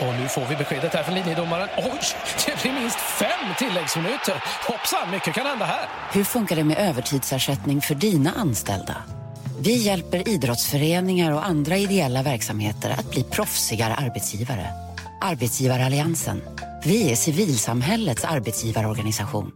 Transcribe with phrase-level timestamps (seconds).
[0.00, 1.68] Och nu får vi beskedet här från linjedomaren.
[1.76, 2.00] Oj,
[2.46, 4.42] det blir minst fem tilläggsminuter.
[4.68, 5.88] Hoppsan, mycket kan hända här.
[6.12, 8.96] Hur funkar det med övertidsersättning för dina anställda?
[9.60, 14.66] Vi hjälper idrottsföreningar och andra ideella verksamheter att bli proffsigare arbetsgivare.
[15.20, 16.42] Arbetsgivaralliansen.
[16.84, 19.52] Vi är civilsamhällets arbetsgivarorganisation.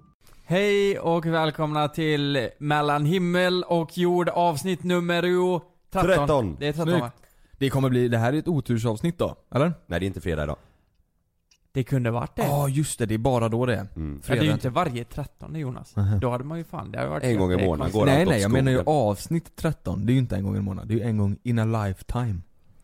[0.46, 5.22] Hej och välkomna till Mellan himmel och jord avsnitt nummer
[5.93, 6.16] 13.
[6.16, 6.56] 13.
[6.61, 7.21] Det är 13 Snyggt.
[7.63, 9.73] Det kommer bli, det här är ett otursavsnitt då, eller?
[9.87, 10.57] Nej det är inte fredag idag.
[11.73, 12.43] Det kunde varit det.
[12.43, 13.87] Ja just det, det är bara då det.
[13.97, 14.20] Mm.
[14.27, 15.97] Ja, det är ju inte varje 13 Jonas.
[15.97, 16.20] Mhm.
[16.20, 17.95] Då hade man ju fan, det hade varit En gång i månaden konstigt.
[18.01, 18.95] går Nej allt åt nej, jag menar ju skogen.
[18.95, 20.06] avsnitt 13.
[20.06, 21.65] Det är ju inte en gång i månaden, det är ju en gång in a
[21.87, 22.37] lifetime.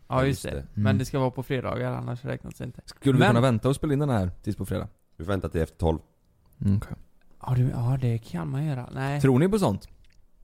[0.08, 0.60] Ja just Just det.
[0.60, 0.66] det.
[0.74, 0.98] Men Mm.
[0.98, 2.80] det ska vara på fredagar annars räknas det inte.
[2.84, 4.88] Skulle vi Men- kunna vänta och spela in den här tills på fredag?
[5.16, 5.98] Vi får vänta till efter 12.
[6.64, 6.96] Mm, okej.
[7.46, 8.88] Ja, du, ja det kan man göra.
[8.94, 9.20] Nej.
[9.20, 9.88] Tror ni på sånt?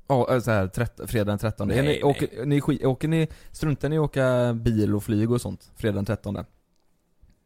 [0.07, 1.69] Ja, äh, så här, trett, fredag den 13.
[1.69, 2.03] Nej, är ni, nej.
[2.03, 5.71] åker, ni, sk- åker ni, struntar ni i åka bil och flyg och sånt?
[5.77, 6.35] Fredag den 13?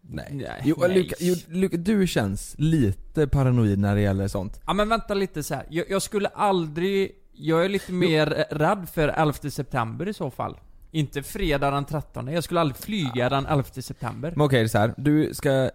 [0.00, 0.28] Nej.
[0.32, 0.62] Nej.
[0.64, 0.94] Jo, nej.
[0.94, 4.60] Luka, jo, Luka, du känns lite paranoid när det gäller sånt.
[4.66, 5.66] Ja men vänta lite så här.
[5.70, 7.12] Jag, jag skulle aldrig...
[7.32, 10.59] Jag är lite mer rädd för 11 september i så fall.
[10.90, 12.28] Inte fredag den 13.
[12.28, 14.32] Jag skulle aldrig flyga den 11 september.
[14.37, 15.70] Men okej, så här, du ska,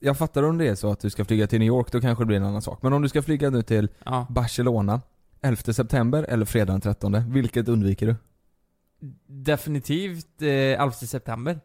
[0.00, 2.22] jag fattar om det är så att du ska flyga till New York, då kanske
[2.24, 2.82] det blir en annan sak.
[2.82, 4.26] Men om du ska flyga nu till Ja.
[4.30, 5.00] Barcelona
[5.40, 8.16] 11 september eller fredag den 13, vilket undviker du?
[9.26, 11.60] Definitivt eh, 11 september.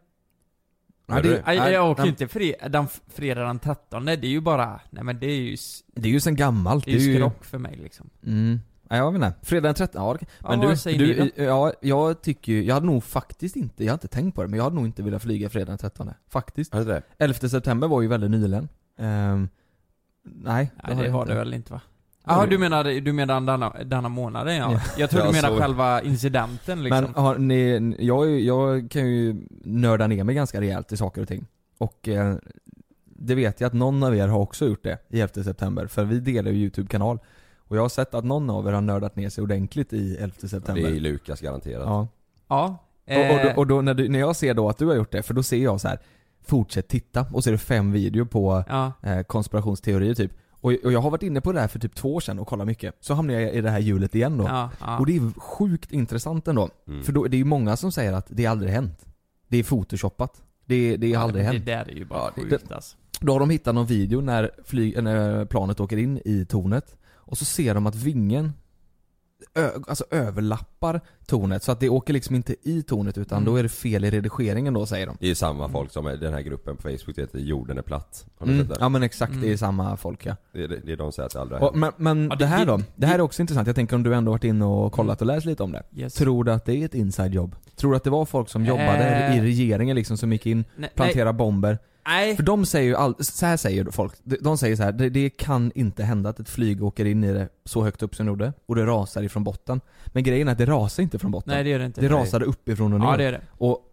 [1.07, 4.05] Ja, det, Nej, jag, jag åker nej, inte fri, den fredag den 13.
[4.05, 4.80] Det är ju bara...
[4.89, 5.57] Nej men det är ju...
[5.95, 6.85] det är ju sen gammalt.
[6.85, 8.09] Det är ju skrock för mig liksom.
[8.25, 8.59] Mm.
[8.89, 9.45] Ja, jag vet inte.
[9.45, 11.43] Fredag den 13, ja, Ja, men vad du, säger du då?
[11.43, 14.47] ja, jag tycker ju, jag hade nog faktiskt inte, jag har inte tänkt på det,
[14.47, 16.73] men jag hade nog inte velat flyga fredag den 13 Faktiskt.
[16.73, 17.02] Har du det?
[17.17, 18.69] 11 september var ju väldigt nyligen.
[18.97, 19.49] Ehm,
[20.23, 21.33] nej, Nej det jag inte.
[21.33, 21.81] det väl inte va?
[22.25, 24.71] Jaha du menar, du menar denna, denna månaden ja.
[24.73, 24.79] Ja.
[24.97, 25.57] Jag tror Ja, du menar så.
[25.59, 27.03] själva incidenten liksom.
[27.03, 31.27] Men har ni, jag, jag kan ju nörda ner mig ganska rejält i saker och
[31.27, 31.45] ting.
[31.77, 32.35] Och eh,
[33.05, 36.03] det vet jag att någon av er har också gjort det i 11 september, för
[36.05, 37.19] vi delar ju YouTube-kanal.
[37.57, 40.36] Och jag har sett att någon av er har nördat ner sig ordentligt i 11
[40.42, 40.83] Det september.
[40.87, 41.83] är Lukas garanterat.
[41.86, 42.08] Ja.
[42.48, 42.77] Ja.
[43.08, 44.95] Och, och, eh, då, och då, när, du, när jag ser då att du har
[44.95, 45.99] gjort det, för då ser jag så här
[46.45, 48.92] Fortsätt titta, och så är det fem videor på Ja.
[49.03, 50.31] eh, konspirationsteorier typ.
[50.63, 52.47] Och, och jag har varit inne på det här för typ två år sedan och
[52.47, 52.95] kollat mycket.
[52.99, 54.43] Så hamnar jag i det här hjulet igen då.
[54.43, 54.99] Ja, ja.
[54.99, 56.69] Och det är sjukt intressant ändå.
[56.87, 57.03] Mm.
[57.03, 59.05] För då, det är ju många som säger att det aldrig hänt.
[59.47, 60.43] Det är photoshoppat.
[60.65, 61.65] Det, det har Ja, aldrig hänt.
[61.65, 62.97] Det där är ju bara Ja, det- sjukt alltså.
[63.21, 66.95] Då har de hittat någon video när, flyg, när planet åker in i tornet.
[67.05, 68.53] Och så ser de att vingen
[69.87, 71.64] alltså överlappar tornet.
[71.64, 73.54] Så att det åker liksom inte i tornet utan Mm.
[73.54, 75.17] då är det fel i redigeringen då säger de.
[75.20, 77.81] Det är samma folk som är den här gruppen på Facebook, det heter jorden är
[77.81, 78.26] platt.
[78.37, 78.67] Har ni Mm.
[78.67, 78.92] sett Ja den?
[78.92, 79.58] men exakt, det är Mm.
[79.58, 80.36] samma folk ja.
[80.54, 82.43] Det, det, det är de som säger att det aldrig Och, men men Ja, det,
[82.43, 82.77] det- här då?
[82.77, 83.67] det- Det här är också intressant.
[83.67, 85.83] Jag tänker om du ändå varit inne och kollat och läst lite om det.
[85.95, 86.14] Yes.
[86.14, 87.55] Tror du att det är ett inside jobb?
[87.75, 89.37] Tror du att det var folk som jobbade Eh.
[89.37, 91.80] i regeringen liksom som gick in, Nej, planterade bomber?
[92.08, 92.36] Nej.
[92.36, 95.30] För de säger ju all, så här säger folk, de, säger så här, det, det
[95.30, 98.30] kan inte hända att ett flyg åker in i det så högt upp som det
[98.30, 99.81] gjorde, och det rasar ifrån botten.
[100.08, 101.53] Men grejen är att det rasar inte från botten.
[101.53, 102.02] Nej det gör det inte.
[102.02, 103.08] det rasade uppifrån och ner.
[103.08, 103.42] Ja det är det.
[103.52, 103.89] Och,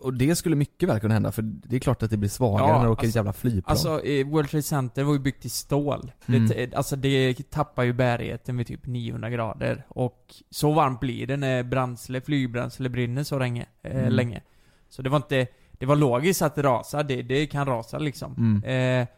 [0.00, 2.68] och det skulle mycket väl kunna hända, för det är klart att det blir svagare
[2.68, 3.70] Ja, när det åker ett alltså- jävla flygplan.
[3.70, 6.12] Alltså, eh, World Trade Center var ju byggt i stål.
[6.26, 6.48] Mm.
[6.48, 9.86] Det, alltså det tappar ju bärigheten vid typ 900 grader.
[9.88, 13.66] Och så varmt blir det när bränsle, flygbränsle brinner så länge.
[13.82, 14.12] Eh, Mm.
[14.12, 14.42] länge.
[14.88, 15.46] Så det var inte,
[15.78, 18.34] det var logiskt att det rasar, det, det kan rasa liksom.
[18.64, 19.00] Mm.
[19.02, 19.08] Eh,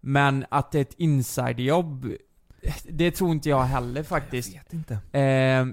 [0.00, 2.06] men att det är ett insiderjobb,
[2.88, 4.54] det tror inte jag heller faktiskt.
[4.54, 5.18] Jag vet inte.
[5.18, 5.66] Eh,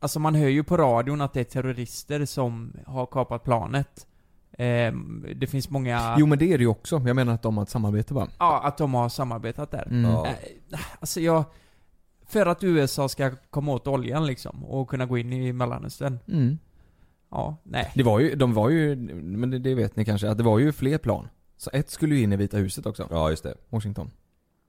[0.00, 4.06] alltså man hör ju på radion att det är terrorister som har kapat planet.
[4.52, 4.92] Eh,
[5.36, 6.16] det finns många...
[6.18, 8.28] Jo men det är det ju också, jag menar att de har ett samarbete bara.
[8.38, 9.86] Ja, att de har samarbetat där.
[9.90, 10.04] Mm.
[10.04, 11.44] Eh, Alltså jag...
[12.26, 16.18] För att USA ska komma åt oljan liksom, och kunna gå in i Mellanöstern.
[16.28, 16.58] Mm.
[17.30, 17.92] Ja, nej.
[17.94, 20.58] Det var ju, de var ju, men det, det vet ni kanske, att det var
[20.58, 21.28] ju fler plan.
[21.56, 23.54] Så ett skulle ju in i Vita huset också, Ja just det.
[23.68, 24.10] Washington.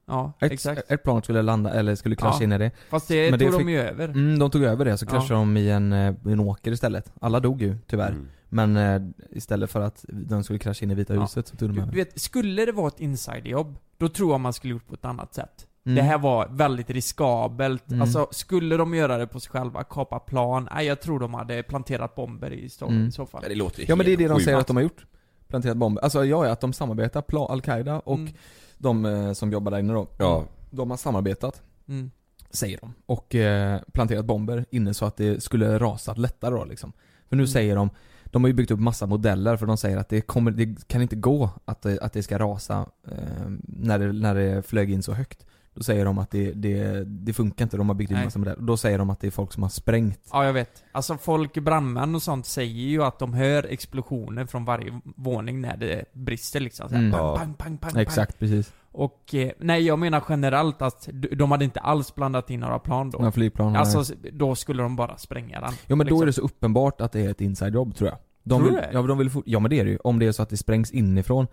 [0.07, 0.91] Ja, Ett, exakt.
[0.91, 2.43] ett plan skulle landa, eller skulle krascha Ja.
[2.43, 2.71] in i det.
[2.89, 4.07] Fast det men det tog fick- de ju över.
[4.07, 5.09] Mm, de tog över det, så Ja.
[5.09, 7.11] kraschade de i en, eh, i en åker istället.
[7.21, 8.09] Alla dog ju, tyvärr.
[8.11, 8.27] Mm.
[8.49, 9.01] Men eh,
[9.31, 11.21] istället för att de skulle krascha in i Vita Ja.
[11.21, 11.91] huset så tog de Du över.
[11.93, 15.33] vet, skulle det vara ett insiderjobb, då tror jag man skulle gjort på ett annat
[15.33, 15.67] sätt.
[15.85, 15.95] Mm.
[15.95, 17.89] Det här var väldigt riskabelt.
[17.89, 18.01] Mm.
[18.01, 21.63] Alltså, skulle de göra det på sig själva, kapa plan, nej jag tror de hade
[21.63, 23.07] planterat bomber i stor, Mm.
[23.07, 23.39] i så fall.
[23.43, 25.05] Ja, det låter ju Ja men det är det de säger att de har gjort.
[25.47, 26.01] Planterat bomber.
[26.01, 28.33] Alltså ja, att de samarbetar, Al-Qaida och Mm.
[28.77, 30.07] de eh, som jobbar där inne då.
[30.17, 30.45] Ja.
[30.71, 32.11] De har samarbetat, Mm.
[32.49, 32.93] säger de.
[33.05, 36.93] Och eh, planterat bomber inne så att det skulle rasa lättare då liksom.
[37.29, 37.47] För nu Mm.
[37.47, 37.89] säger de,
[38.25, 41.01] de har ju byggt upp massa modeller för de säger att det kommer, det kan
[41.01, 45.03] inte gå att det, att det ska rasa eh, när, det, när det flög in
[45.03, 45.45] så högt.
[45.75, 48.61] Då säger de att det, det, det funkar inte, de har byggt in massa modeller.
[48.61, 50.19] Då säger de att det är folk som har sprängt.
[50.31, 50.83] Ja, jag vet.
[50.91, 55.77] Alltså folk, brandmän och sånt säger ju att de hör explosioner från varje våning när
[55.77, 56.89] det brister liksom.
[56.89, 57.11] Så här, Mm.
[57.19, 58.01] pang, pang, pang, pang, pang.
[58.01, 58.73] Exakt, precis.
[58.91, 63.09] Och, eh, nej jag menar generellt att de hade inte alls blandat in några plan
[63.09, 63.17] då.
[63.17, 63.75] Några flygplan.
[63.75, 64.31] Alltså, nej.
[64.33, 65.71] då skulle de bara spränga den.
[65.87, 66.21] ja men då liksom.
[66.21, 68.17] är det så uppenbart att det är ett inside-jobb tror jag.
[68.43, 68.89] De Tror vill, du det?
[68.93, 69.97] ja, men de vill ja men det är det ju.
[69.97, 71.47] Om det är så att det sprängs inifrån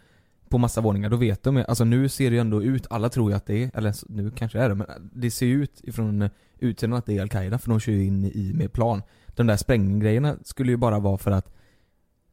[0.49, 1.65] på massa våningar, då vet de.
[1.69, 4.31] Alltså nu ser det ju ändå ut, alla tror ju att det är, eller nu
[4.31, 7.23] kanske det är det, men det ser ju ut ifrån eh, utsidan att det är
[7.23, 9.03] Al-Qaida för de kör ju in i med plan.
[9.27, 11.55] De där spränggrejerna skulle ju bara vara för att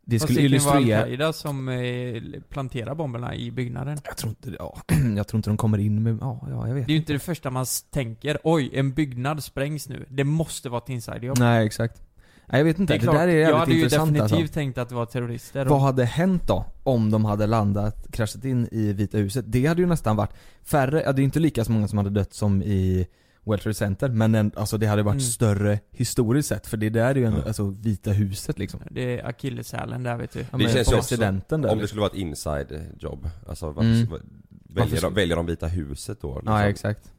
[0.05, 3.97] det Fast skulle det kan ju vara illustrera Al-Qaida som eh, planterar bomberna i byggnaden.
[4.03, 4.77] Jag tror inte, ja,
[5.17, 7.13] jag tror inte de kommer in med, ja, ja jag vet Det är ju inte
[7.13, 8.37] det första man tänker.
[8.43, 10.05] Oj, en byggnad sprängs nu.
[10.09, 11.39] Det måste vara ett insiderjobb.
[11.39, 12.04] Nej exakt.
[12.47, 14.13] Nej jag vet inte, Det det, är klart, där är jag jävligt hade ju intressant
[14.13, 14.53] definitivt alltså.
[14.53, 15.65] tänkt att det var terrorister.
[15.65, 16.65] Vad hade hänt då?
[16.83, 19.45] Om de hade landat, kraschat in i Vita huset?
[19.47, 20.31] Det hade ju nästan varit
[20.63, 23.07] färre, ja det är inte lika så många som hade dött som i
[23.43, 25.19] World Trade Center men en, alltså det hade varit Mm.
[25.21, 27.47] större historiskt sett för det där är ju ändå, Mm.
[27.47, 28.79] alltså Vita huset liksom.
[28.91, 30.39] Det är akilleshälen där vet du.
[30.39, 31.87] Det men känns ju också- där Om det liksom.
[31.87, 34.07] skulle vara ett inside jobb, alltså vad, Mm.
[34.09, 34.21] vad,
[34.69, 36.35] Varför väljer, de, väljer de Vita huset då?
[36.35, 36.53] liksom?
[36.53, 37.11] Ja exakt.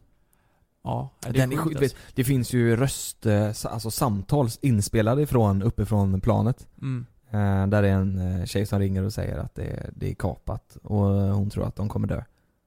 [0.86, 1.96] Ja, det är Den är sjukt alltså.
[2.14, 6.66] det finns ju röst, eh, alltså samtal inspelade ifrån, uppifrån planet.
[6.82, 7.06] Mm.
[7.30, 10.76] Eh, där är en eh, tjej som ringer och säger att det, det är kapat
[10.82, 12.22] och hon tror att de kommer dö.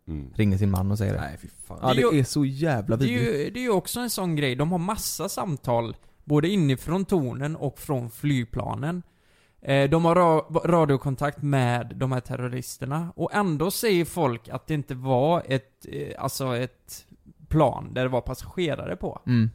[0.08, 0.34] Mm.
[0.36, 1.22] Ringer sin man och säger det.
[1.22, 1.80] Nej fy fan.
[1.82, 3.54] Ja Det är det ju- är så jävla Det är, vidrigt.
[3.54, 7.80] det är ju också en sån grej, de har massa samtal Både inifrån tornen och
[7.80, 9.04] från flygplanen
[9.90, 14.96] De har ra- radiokontakt med de här terroristerna och ändå säger folk att det inte
[14.96, 15.86] var ett,
[16.18, 17.06] alltså ett
[17.50, 19.22] plan där det var passagerare på.
[19.28, 19.50] Mm.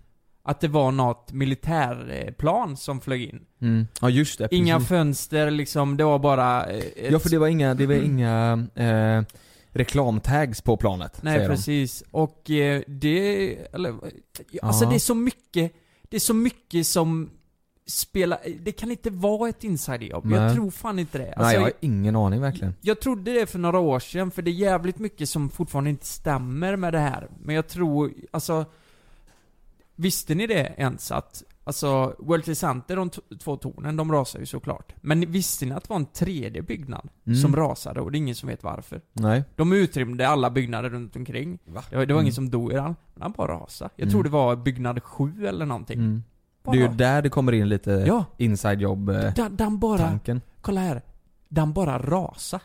[0.46, 3.40] Att det var något militärplan som flög in.
[3.60, 3.86] Mm.
[4.00, 4.88] Ja just det, Inga precis.
[4.88, 7.12] fönster liksom, det var bara eh, ett...
[7.12, 9.22] Ja för det var inga, det var inga eh,
[9.70, 11.54] reklamtags på planet, Nej säger de.
[11.56, 13.90] precis, och eh, det, eller,
[14.62, 14.90] alltså Ja.
[14.90, 17.30] det är så mycket, det är så mycket som
[17.86, 21.26] spelar, det kan inte vara ett insiderjobb, jag tror fan inte det.
[21.32, 22.74] Alltså, Nej jag har jag, ingen aning verkligen.
[22.80, 26.06] jag trodde det för några år sedan, för det är jävligt mycket som fortfarande inte
[26.06, 27.28] stämmer med det här.
[27.42, 28.64] Men jag tror, alltså,
[29.96, 34.46] visste ni det ens att, alltså, World Trade Center, de två tornen, de rasar ju
[34.46, 34.94] såklart.
[35.00, 37.36] Men visste ni att det var en tredje byggnad Mm.
[37.38, 39.00] som rasade och det är ingen som vet varför?
[39.12, 39.44] Nej.
[39.56, 41.58] De utrymde alla byggnader runt omkring.
[41.64, 41.82] Va?
[41.90, 42.24] Det var, det var Mm.
[42.24, 42.84] ingen som dog i den,
[43.14, 43.90] men han bara rasade.
[43.96, 44.12] Jag Mm.
[44.12, 46.22] tror det var byggnad 7 eller någonting.
[46.64, 49.78] Bara, Det är ju där det kommer in lite Ja, inside job eh, den, den
[49.78, 50.40] bara, tanken.
[50.60, 51.02] kolla här.
[51.48, 52.60] Den bara rasa.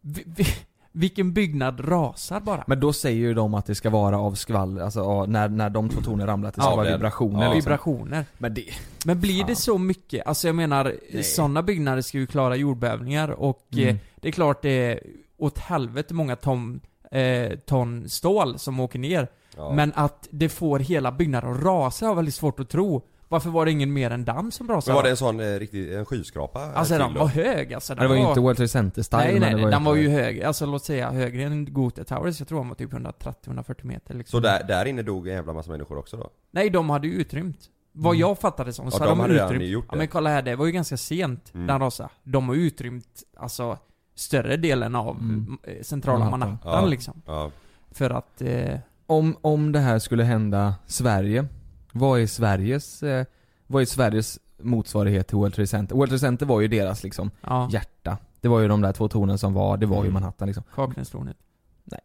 [0.00, 0.44] Vi, vi,
[0.92, 2.64] vilken byggnad rasar bara?
[2.66, 5.70] Men då säger ju de att det ska vara av skvaller, alltså ja, när, när
[5.70, 7.54] de två tornen ramlar att det ska Ja, vara vibrationer ja.
[7.54, 7.70] liksom.
[7.70, 8.24] Vibrationer.
[8.38, 8.64] Men det,
[9.04, 9.46] Men blir Fan.
[9.48, 10.26] det så mycket?
[10.26, 13.88] Alltså jag menar, sådana byggnader ska ju klara jordbävningar och Mm.
[13.88, 15.00] eh, det är klart det är
[15.36, 16.80] åt helvete många ton,
[17.10, 19.28] eh, ton stål som åker ner.
[19.56, 19.72] Ja.
[19.72, 23.02] Men att det får hela byggnaden att rasa har jag väldigt svårt att tro.
[23.28, 24.90] Varför var det ingen mer än damm som rasade?
[24.92, 26.60] Men var det en sån eh, riktig, en skyskrapa?
[26.74, 27.20] Alltså till den då?
[27.20, 27.94] var hög alltså.
[27.94, 29.70] Den det var ju inte World Trade Center style Nej nej, men det nej var
[29.70, 30.42] den var ju hög.
[30.42, 32.38] Alltså låt säga högre än Gotha Towers.
[32.40, 34.36] Jag tror den var typ 130-140 meter liksom.
[34.40, 36.30] Så där, där inne dog en jävla massa människor också då?
[36.50, 37.58] Nej, de hade ju utrymt.
[37.92, 38.20] Vad Mm.
[38.20, 39.64] jag fattade som, så Ja, de de, hade utrymt.
[39.72, 39.98] gjort Ja det.
[39.98, 41.66] men kolla här, det var ju ganska sent, Mm.
[41.66, 42.08] den rasade.
[42.22, 43.78] De har utrymt, alltså,
[44.14, 45.58] större delen av Mm.
[45.62, 46.48] eh, centrala Manhattan.
[46.64, 46.86] Manhattan Ja.
[46.90, 47.22] liksom.
[47.26, 47.50] Ja.
[47.90, 51.46] För att, eh, Om, om det här skulle hända Sverige,
[51.92, 53.26] vad är Sveriges, eh,
[53.66, 55.94] vad är Sveriges motsvarighet till World Trade Center?
[55.96, 58.18] World Trade Center var ju deras liksom ja, hjärta.
[58.40, 60.12] Det var ju de där två tornen som var, det var ju Mm.
[60.12, 60.64] Manhattan liksom.
[60.74, 61.36] Kaknästornet.
[61.84, 62.00] Nej.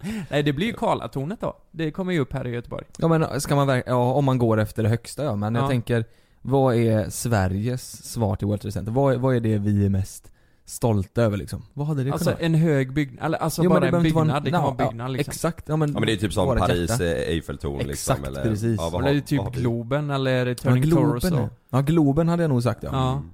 [0.30, 1.56] Nej, det blir ju Karlatornet då.
[1.70, 2.84] Det kommer ju upp här i Göteborg.
[2.98, 5.64] Ja men ska man verk- ja om man går efter det högsta ja, men jag
[5.64, 5.68] Ja.
[5.68, 6.04] tänker
[6.42, 8.92] Vad är Sveriges svar till World Trade Center?
[8.92, 10.31] Vad, är- vad är det vi är mest
[10.72, 11.62] stolta över liksom?
[11.74, 14.50] Vad hade det Alltså kunnat en hög byggnad, alltså Jo, men bara en byggnad, det
[14.50, 15.30] kan vara ja, byggnad liksom.
[15.30, 17.04] Exakt, ja men, ja men det är typ som Paris hjärta.
[17.04, 18.76] eh, Eiffeltorn liksom Exakt, eller, precis.
[18.80, 19.60] Ja, Eller typ vad har vi?
[19.60, 21.28] Globen eller ja, Turning Torso.
[21.28, 21.48] Globen ja.
[21.70, 22.88] ja Globen hade jag nog sagt ja.
[22.92, 23.12] Ja.
[23.12, 23.30] Mm.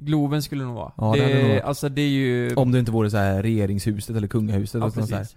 [0.00, 0.92] Globen skulle det nog vara.
[0.96, 1.62] Ja, det det nog det, varit.
[1.62, 2.54] alltså det är ju...
[2.54, 5.18] Om det inte vore så här regeringshuset eller kungahuset ja, eller sånt där.
[5.18, 5.36] precis.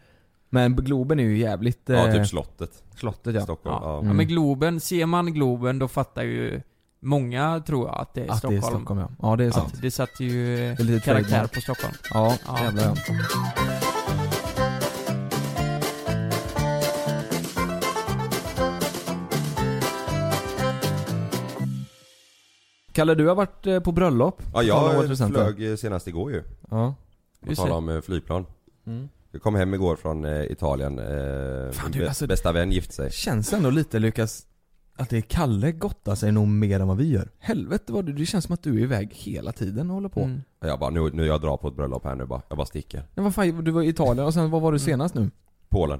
[0.49, 2.83] Men Globen är ju jävligt Ja, eh, typ slottet.
[2.95, 3.41] slottet ja.
[3.41, 3.77] Stockholm.
[3.81, 3.89] Ja.
[3.89, 3.95] Ja.
[3.97, 4.07] Mm.
[4.07, 6.61] ja men Globen, ser man Globen då fattar ju
[7.01, 8.75] många tror jag att det är Att det är Stockholm.
[8.85, 9.09] Stockholm ja.
[9.29, 9.73] Ja det är sant.
[9.73, 11.53] Att det satte ju lite karaktär trademark.
[11.53, 11.93] på Stockholm.
[12.13, 12.63] Ja, Ja.
[12.63, 12.95] jävlar ja.
[22.93, 24.41] Kalle, du har varit eh, på bröllop?
[24.53, 26.43] Ja, jag flög senast igår ju.
[26.69, 26.95] Ja.
[27.47, 27.73] På tal det.
[27.73, 28.45] om eh, flygplan.
[28.87, 29.09] Mm.
[29.31, 30.97] Jag kom hem igår från eh, Italien.
[31.73, 33.11] Fan, du, alltså- bästa vän gifte sig.
[33.11, 34.45] Känns ändå lite Lukas,
[35.01, 37.29] att det är Kalle gottar sig nog mer än vad vi gör.
[37.39, 40.19] Helvete vad du, det känns som att du är iväg hela tiden och håller på.
[40.21, 40.41] Mm.
[40.59, 42.41] Jag bara, nu, nu jag drar på ett bröllop här nu bara.
[42.49, 43.03] Jag bara sticker.
[43.15, 44.85] Men vad fan, du var i Italien och sen vad var du Mm.
[44.85, 45.29] senast nu?
[45.69, 45.99] Polen.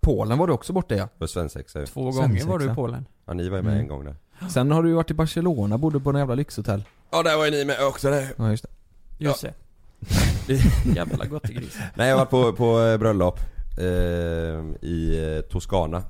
[0.00, 1.08] Polen var du också borta ja.
[1.18, 1.86] För svensexa ju.
[1.86, 2.74] Två gånger var du i Svensexa.
[2.74, 3.06] Polen.
[3.26, 3.82] Ja ni var ju med Mm.
[3.82, 4.16] en gång där.
[4.50, 6.84] Sen har du ju varit i Barcelona, bodde på en jävla lyxhotell.
[7.10, 8.26] Ja där var ju ni med också där.
[8.36, 8.68] Ja just det.
[9.24, 9.54] Just det.
[10.96, 11.82] Jävla gott i grisen.
[11.94, 13.38] Nej jag har varit på, på eh, bröllop
[13.78, 13.84] eh,
[14.88, 16.02] i eh, Toscana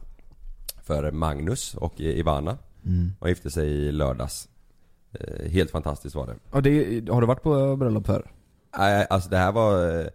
[0.83, 3.12] För Magnus och Ivana Mm.
[3.21, 4.49] De gifte sig i lördags
[5.21, 8.31] eh, Helt fantastiskt var det Ja, det, har du varit på bröllop förr?
[8.79, 10.07] Nej alltså det här var eh,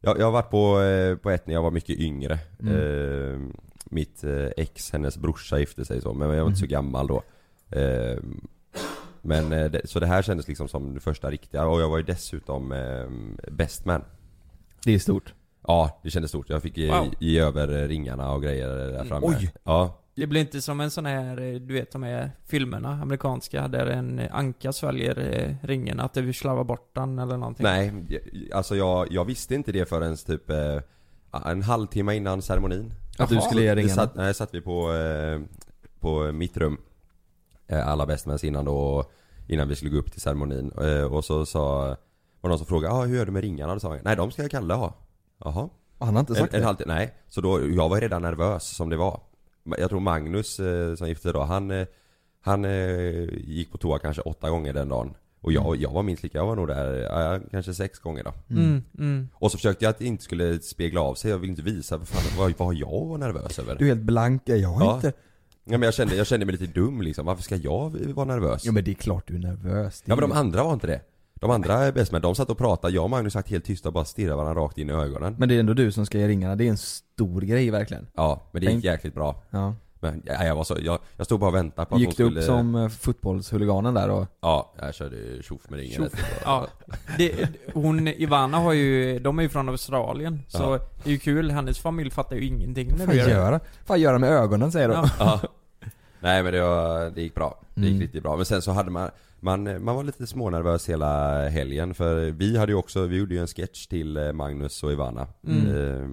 [0.00, 3.52] jag, jag har varit på, eh, på ett när jag var mycket yngre Mm.
[3.84, 4.24] Mitt
[4.56, 6.70] ex, hennes brorsa gifte sig så, men jag var inte så Mhm.
[6.70, 7.22] gammal då
[9.22, 12.74] Men så det här kändes liksom som det första riktiga och jag var ju dessutom
[13.50, 14.04] best man
[14.84, 15.34] Det är stort.
[15.66, 16.50] Ja, det kändes stort.
[16.50, 17.06] Jag fick ge, Wow.
[17.20, 19.26] ge över ringarna och grejer där framme.
[19.26, 19.52] Oj!
[19.64, 19.99] Ja.
[20.14, 23.86] Det blir inte som en sån här, eh, du vet de här filmerna, amerikanska, där
[23.86, 27.64] en anka sväljer eh, ringen, att du slarvar bort den eller någonting.
[27.64, 30.78] Nej, jag- alltså jag, jag visste inte det förrän typ eh,
[31.46, 32.92] en halvtimme innan ceremonin.
[33.18, 33.94] Att du skulle ge Det ringarna?
[33.94, 34.90] satt, nej, satt vi på,
[36.00, 36.78] på mitt rum.
[37.84, 39.04] Alla bästmans innan då,
[39.48, 40.68] innan vi skulle gå upp till ceremonin.
[41.10, 41.96] Och så sa, var
[42.42, 43.72] det någon som frågade, ah, hur gör du med ringarna?
[43.72, 44.94] Och då sa jag, nej de ska jag Kalle ha.
[45.44, 45.68] Jaha.
[45.98, 46.66] Han har inte En, sagt en det?
[46.66, 47.14] halvtimme, nej.
[47.28, 49.20] Så då, jag var redan nervös som det var.
[49.64, 51.86] Jag tror Magnus eh, som gifte sig då, han, eh,
[52.40, 55.14] han eh, gick på toa kanske åtta gånger den dagen.
[55.40, 58.32] Och jag, jag var minst lika, jag var nog där, ja, kanske sex gånger då.
[58.50, 59.28] Mm, mm.
[59.34, 61.96] Och så försökte jag att det inte skulle spegla av sig, jag ville inte visa
[61.96, 63.76] vad, fan, vad, vad jag var nervös över.
[63.76, 64.94] Du är helt blank, jag har Ja.
[64.96, 65.12] inte...
[65.64, 68.62] Ja, men jag, kände, jag kände mig lite dum liksom, varför ska jag vara nervös?
[68.66, 70.00] Jo men det är klart du är nervös.
[70.00, 71.00] Det Ja men de andra var inte det.
[71.40, 73.88] De andra är bäst med, de satt och pratade, jag och Magnus satt helt tysta
[73.88, 75.34] och bara stirrade varandra rakt in i ögonen.
[75.38, 78.06] Men det är ändå du som ska ge ringarna, det är en stor grej verkligen.
[78.14, 79.42] Ja, men det gick jäkligt bra.
[79.50, 79.74] Ja.
[80.02, 82.14] Men ja, jag var så, jag, jag stod bara och väntade på att Gick du
[82.14, 82.40] skulle...
[82.40, 84.26] upp som eh, fotbollshuliganen där och...
[84.40, 86.08] Ja, jag körde tjoff med ringen.
[86.44, 86.66] Ja,
[87.18, 90.78] det, hon, Ivana har ju, de är ju från Australien, så Ja.
[91.04, 93.32] det är ju kul, hennes familj fattar ju ingenting när Vad vi gör det.
[93.34, 93.60] göra?
[93.86, 94.94] Vad göra med ögonen säger du?
[94.94, 95.08] Ja.
[95.18, 95.40] Ja.
[96.20, 97.60] Nej men det, var, det gick bra.
[97.74, 98.00] Det gick Mm.
[98.02, 98.36] riktigt bra.
[98.36, 102.72] Men sen så hade man, man, man var lite smånervös hela helgen för vi hade
[102.72, 105.26] ju också, vi gjorde ju en sketch till eh, Magnus och Ivana.
[105.46, 105.76] Mm.
[105.76, 106.08] Eh,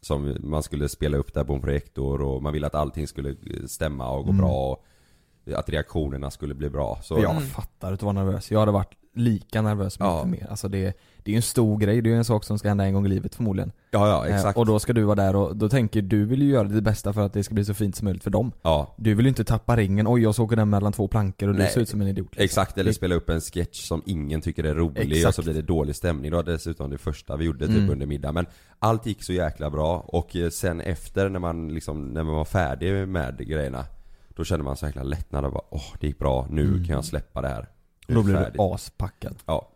[0.00, 3.36] som man skulle spela upp där på en projektor och man ville att allting skulle
[3.66, 4.38] stämma och gå Mm.
[4.44, 4.84] bra och
[5.58, 6.98] att reaktionerna skulle bli bra.
[7.02, 7.42] Så, jag Mm.
[7.42, 8.50] fattar att du var nervös.
[8.50, 10.24] Jag hade varit lika nervös Ja.
[10.24, 10.50] mycket mer.
[10.50, 10.82] Alltså det,
[11.22, 12.94] det är ju en stor grej, det är ju en sak som ska hända en
[12.94, 13.72] gång i livet förmodligen.
[13.90, 14.58] ja, ja Eh, exakt.
[14.58, 17.12] Och då ska du vara där och då tänker du vill ju göra det bästa
[17.12, 18.52] för att det ska bli så fint som möjligt för dem.
[18.62, 21.48] Ja, Du vill ju inte tappa ringen, oj jag så åker den mellan två plankor
[21.48, 21.70] och du Nej.
[21.72, 22.26] ser ut som en idiot.
[22.30, 22.44] liksom.
[22.44, 22.78] exakt.
[22.78, 25.36] Eller Det- spela upp en sketch som ingen tycker är rolig och Exakt.
[25.36, 26.30] så blir det dålig stämning.
[26.30, 27.90] Det var dessutom det första vi gjorde typ Mm.
[27.90, 28.32] under middag.
[28.32, 28.46] Men
[28.78, 32.44] allt gick så jäkla bra och eh, sen efter när man liksom, när man var
[32.44, 33.84] färdig med grejerna
[34.36, 36.84] Då kände man så jäkla lättnad och bara åh det gick bra, nu Mm.
[36.84, 37.68] kan jag släppa det här.
[38.08, 39.36] Och Nu då blir du aspackad.
[39.46, 39.68] Ja.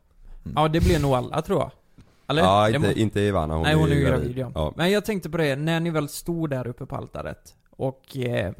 [0.56, 1.70] Ja, det blir nog alla tror jag.
[2.28, 2.42] Eller?
[2.42, 4.50] Ja, Det må- inte, inte Ivana, hon Nej hon är ju gravid ja.
[4.54, 4.72] ja.
[4.76, 8.52] Men jag tänkte på det, när ni väl stod där uppe på altaret och eh,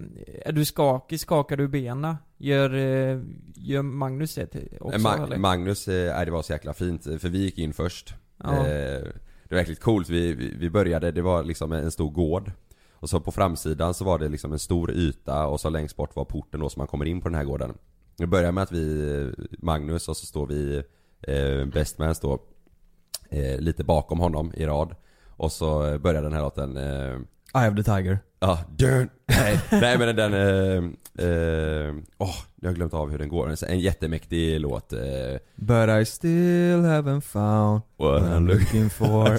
[0.44, 2.16] är du skakig, skakar du benen?
[2.38, 3.20] Gör, eh,
[3.54, 4.48] gör Magnus det
[4.80, 5.36] också Ma- eller?
[5.36, 8.14] Magnus, eh, det var så jäkla fint för vi gick in först.
[8.44, 8.52] Ja.
[8.56, 9.02] Eh,
[9.44, 12.52] det var jäkligt coolt, vi, vi, vi började, det var liksom en stor gård.
[12.92, 16.16] Och så på framsidan så var det liksom en stor yta och så längst bort
[16.16, 17.74] var porten då så man kommer in på den här gården.
[18.18, 20.82] Vi börjar med att vi, Magnus och så står vi,
[21.22, 22.38] eh, Bestman står
[23.30, 24.94] eh, lite bakom honom i rad.
[25.36, 27.18] Och så börjar den här låten eh,
[27.54, 28.18] Eye of the Tiger.
[28.40, 29.08] Ja, dun.
[29.26, 33.64] Nej, nej men den, eh, eh, åh, jag har glömt av hur den går.
[33.68, 34.92] En jättemäktig låt.
[34.92, 35.00] Eh,
[35.56, 39.38] But I still haven't found what I'm looking for.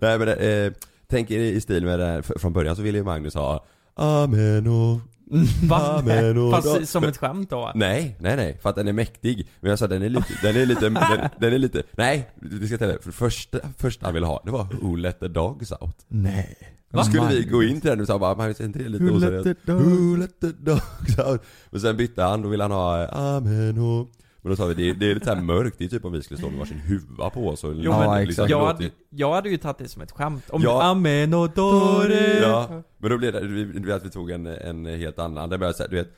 [0.00, 0.72] nej men eh,
[1.06, 3.64] tänk er i stil med det här, från början så ville ju Magnus ha
[3.94, 5.00] Amen och
[5.62, 6.02] Va?
[6.50, 7.72] Fast som ett skämt då?
[7.74, 9.48] Nej, nej nej, för att den är mäktig.
[9.60, 10.94] Men jag sa den är lite, den är lite, den,
[11.40, 14.50] den är lite, nej, vi ska tala för det första, första han ville ha, det
[14.50, 16.04] var Who let the dogs out.
[16.08, 16.56] Nej.
[16.90, 19.46] Då skulle vi gå in till den och sa bara, är inte det lite oseriöst?
[19.64, 21.42] Who let the dogs out?
[21.70, 24.08] Men sen bytte han, då ville han ha Amen och
[24.44, 26.22] Men då sa vi, det, det är lite såhär mörkt, det är typ om vi
[26.22, 28.50] skulle stå med varsin huva på oss och Jo, Ja, men exakt.
[28.50, 30.50] jag, låter- hade, jag hade ju tagit det som ett skämt.
[30.50, 30.82] Om Ja.
[30.82, 32.38] Amen och Dore.
[32.42, 35.48] Ja, men då blev det, vi- du vet att vi tog en, en helt annan,
[35.48, 36.08] det började såhär, du vet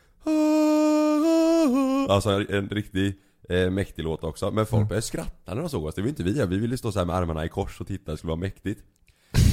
[2.08, 3.14] Alltså en, en riktig
[3.48, 6.22] eh, mäktig låt också, men folk började skratta när de såg oss, det var inte
[6.22, 8.40] vi, vi ville stå så här med armarna i kors och titta, det skulle vara
[8.40, 8.80] mäktigt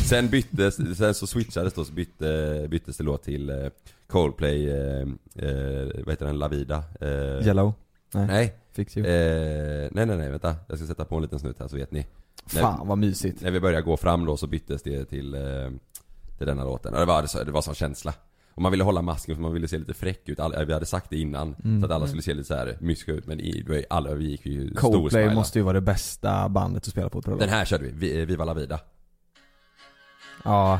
[0.10, 3.56] Sen byttes, sen så switchades då, så bytte, byttes det låt till eh,
[4.08, 5.02] Coldplay, eh,
[5.36, 6.84] eh, vad heter den, La Vida?
[7.02, 7.74] Eh, Yellow.
[8.14, 8.28] Nej.
[8.28, 9.06] Nej, Fix you.
[9.08, 11.92] eh, nej nej nej vänta, jag ska sätta på en liten snut här så vet
[11.92, 12.08] ni
[12.46, 13.42] Fan vad mysigt.
[13.42, 15.42] När vi började gå fram då så byttes det till, eh,
[16.38, 18.14] till denna låten, och det var, det var sån känsla
[18.56, 20.86] och man ville hålla masken för man ville se lite fräck ut, Alla, vi hade
[20.86, 21.82] sagt det innan Mm.
[21.82, 24.46] Så att alla skulle se lite så här myska ut men i, alla, vi gick
[24.46, 27.40] ju Coldplay måste ju vara det bästa bandet att spela på ett bröllop.
[27.42, 28.80] Den här körde vi, Vi- Viva La Vida
[30.44, 30.80] Ja.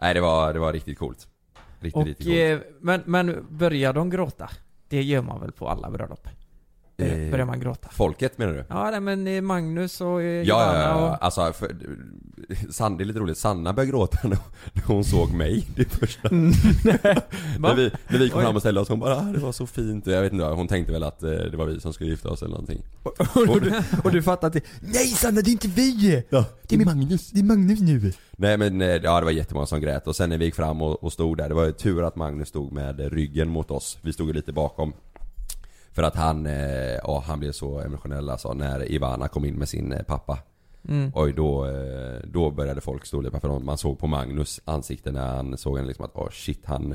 [0.00, 1.28] Nej det var, det var riktigt coolt.
[1.80, 2.62] Riktigt, riktigt Och, coolt.
[2.64, 4.50] eh, men, men börjar de gråta?
[4.88, 6.28] Det gör man väl på alla bröllop?
[6.96, 7.88] Börjar, Eh, börjar man gråta?
[7.92, 8.64] Folket menar du?
[8.68, 11.24] Ja, nej, men eh, Magnus och eh, Ja, ja, ja, och...
[11.24, 11.76] alltså för,
[12.70, 14.38] Sanna, det är lite roligt, Sanna började gråta när
[14.86, 15.66] hon såg mig.
[15.76, 16.28] Det första.
[17.58, 18.44] När, vi, när vi kom Oj.
[18.44, 20.68] fram och ställde oss, hon bara ah, det var så fint, jag vet inte, hon
[20.68, 22.82] tänkte väl att eh, det var vi som skulle gifta oss eller någonting.
[23.48, 23.72] Och, du,
[24.04, 26.22] och du fattar att det, Nej Sanna det är inte vi!
[26.28, 28.12] Ja, Det är Magnus, det är Magnus nu.
[28.32, 30.06] Nej men eh, ja det var jättemånga som grät.
[30.06, 32.16] Och sen när vi gick fram och, och stod där, det var ju tur att
[32.16, 34.92] Magnus stod med eh, ryggen mot oss, vi stod ju lite bakom
[35.94, 39.68] För att han, eh, ja han blev så emotionell alltså när Ivana kom in med
[39.68, 40.38] sin eh, pappa
[40.88, 41.12] Mm.
[41.14, 45.56] Oj då, eh, då började folk storlepa för man såg på Magnus ansikte när han
[45.58, 46.94] såg en liksom att åh shit han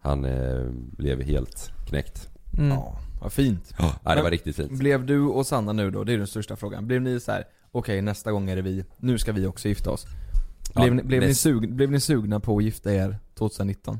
[0.00, 2.28] Han eh, blev helt knäckt
[2.58, 2.68] Mm.
[2.70, 3.74] Ja, vad fint.
[4.04, 6.56] Ja det var riktigt fint Blev du och Sanna nu då, det är den största
[6.56, 6.86] frågan.
[6.86, 9.90] Blev ni så här: okej nästa gång är det vi, nu ska vi också gifta
[9.90, 10.06] oss.
[10.74, 13.98] Ja, Blev, ni, blev, ni, näst- sug, blev ni sugna på att gifta er 2019?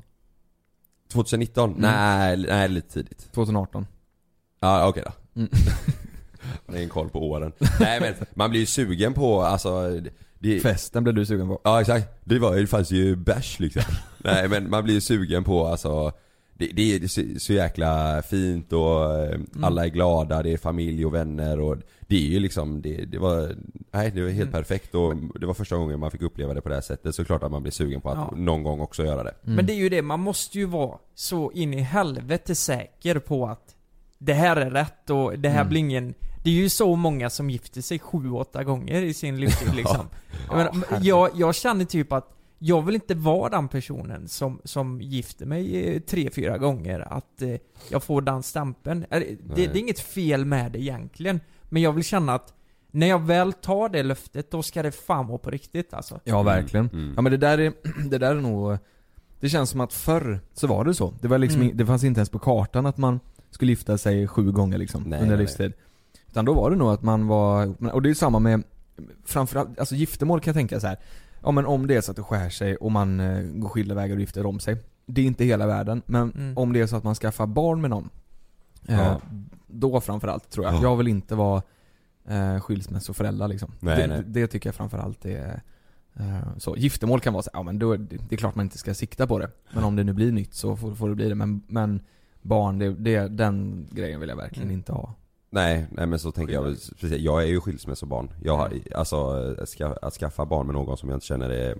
[1.13, 1.71] 2019?
[1.71, 1.81] Mm.
[1.83, 3.87] Nej, nej lite tidigt 2018?
[4.61, 5.41] Ja okej då.
[5.41, 5.51] Mm.
[6.67, 7.53] Det är en koll på åren.
[7.81, 10.01] Nej men man blir ju sugen på alltså
[10.39, 11.61] det, Festen blev du sugen på?
[11.65, 13.83] Ja exakt, det var det fanns ju bärs liksom.
[14.19, 16.13] Nej men man blir ju sugen på alltså
[16.55, 21.07] det, det är så, så jäkla fint och eh, alla är glada, det är familj
[21.07, 23.55] och vänner och Det är ju liksom, det, det var,
[23.93, 26.69] nej det var helt perfekt och det var första gången man fick uppleva det på
[26.69, 27.15] det här sättet.
[27.15, 28.33] Så klart att man blir sugen på att Ja.
[28.37, 29.35] någon gång också göra det.
[29.43, 33.47] Men det är ju det, man måste ju vara så in i helvete säker på
[33.47, 33.75] att
[34.19, 35.69] det här är rätt och det här Mm.
[35.69, 36.15] blir ingen...
[36.45, 40.07] Det är ju så många som gifter sig sju, åtta gånger i sin livstid liksom.
[40.49, 45.01] jag, menar, jag, jag känner typ att jag vill inte vara den personen som, som
[45.03, 47.13] gifter mig eh, tre, fyra gånger.
[47.13, 47.55] Att eh,
[47.91, 49.07] jag får den stämpeln.
[49.11, 51.41] Det, det är inget fel med det egentligen.
[51.63, 52.55] Men jag vill känna att
[52.91, 56.21] när jag väl tar det löftet, då ska det fan vara på riktigt alltså.
[56.25, 56.89] Ja verkligen.
[56.93, 57.13] Mm.
[57.17, 57.73] Ja men det där är,
[58.11, 58.79] det där är nog
[59.41, 61.15] Det känns som att förr så var det så.
[61.21, 61.77] Det var liksom, Mm.
[61.77, 65.21] det fanns inte ens på kartan att man skulle gifta sig sju gånger liksom Nej,
[65.23, 65.73] under nej, livstid.
[66.29, 68.63] Utan då var det nog att man var, och det är samma med
[69.25, 70.97] framförallt, alltså giftermål kan jag tänka så här.
[71.43, 73.95] Ja men om det är så att det skär sig och man eh, går skilda
[73.95, 74.77] vägar och gifter om sig.
[75.07, 76.59] Det är inte hela världen, men Mm.
[76.59, 78.11] om det är så att man skaffar barn med någon.
[78.89, 79.21] Eh, Ja.
[79.67, 80.75] Då framförallt tror jag.
[80.75, 80.83] Ja.
[80.83, 81.63] Jag vill inte vara
[82.29, 83.73] eh, skilsmässoförälder liksom.
[83.81, 84.23] Nej, det, nej.
[84.27, 85.63] det tycker jag framförallt är
[86.59, 86.77] så.
[86.77, 89.27] Giftermål kan vara så, ja men då, det, det är klart man inte ska sikta
[89.27, 89.51] på det.
[89.73, 91.35] Men om det nu blir nytt så får, får det bli det.
[91.35, 92.01] Men, men
[92.43, 94.77] barn, det, det, den grejen vill jag verkligen Mm.
[94.79, 95.15] inte ha.
[95.51, 98.31] Nej, nej men så tänker jag speciellt, jag är ju skilsmässobarn.
[98.43, 99.17] Jag har, alltså
[99.63, 101.77] att ska, att skaffa barn med någon som jag inte känner är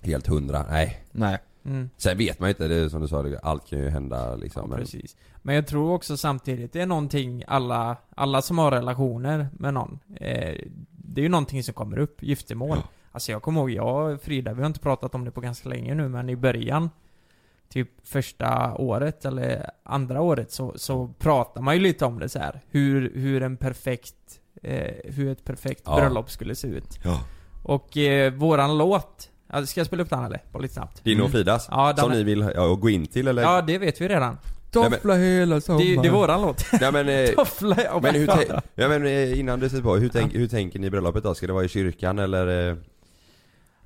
[0.00, 1.04] helt hundra, nej.
[1.12, 1.38] Nej.
[1.64, 1.90] Mm.
[1.96, 4.62] Sen vet man ju inte, det är som du sa, allt kan ju hända liksom.
[4.62, 5.16] Ja, men, precis.
[5.42, 9.98] Men jag tror också samtidigt, det är någonting alla, alla som har relationer med någon,
[10.16, 10.58] eh,
[10.90, 12.76] det är ju någonting som kommer upp, giftermål.
[12.80, 12.88] Ja.
[13.12, 15.68] Alltså jag kommer ihåg, jag och Frida, vi har inte pratat om det på ganska
[15.68, 16.90] länge nu, men i början,
[17.72, 22.38] typ första året eller andra året så, så pratar man ju lite om det så
[22.38, 22.60] här.
[22.70, 24.14] Hur, hur en perfekt,
[24.62, 25.96] eh, hur ett perfekt Ja.
[25.96, 26.98] bröllop skulle se ut.
[27.04, 27.20] Ja.
[27.62, 30.40] Och eh, våran låt, alltså, ska jag spela upp den eller?
[30.52, 31.04] Bara lite snabbt.
[31.04, 31.68] Din och Fridas?
[31.70, 33.42] Ja, den som är- ni vill ja, gå in till eller?
[33.42, 34.38] Ja, det vet vi redan.
[34.74, 36.02] Nej, men- Toffla hela Det, sommaren.
[36.02, 36.64] det är våran låt.
[36.80, 39.96] Nej men, eh, Toffla, ja, men hur, tän- ja, men eh, innan du sätter på,
[39.96, 41.34] hur, tänk, hur tänker ni i bröllopet då?
[41.34, 42.76] Ska det vara i kyrkan eller?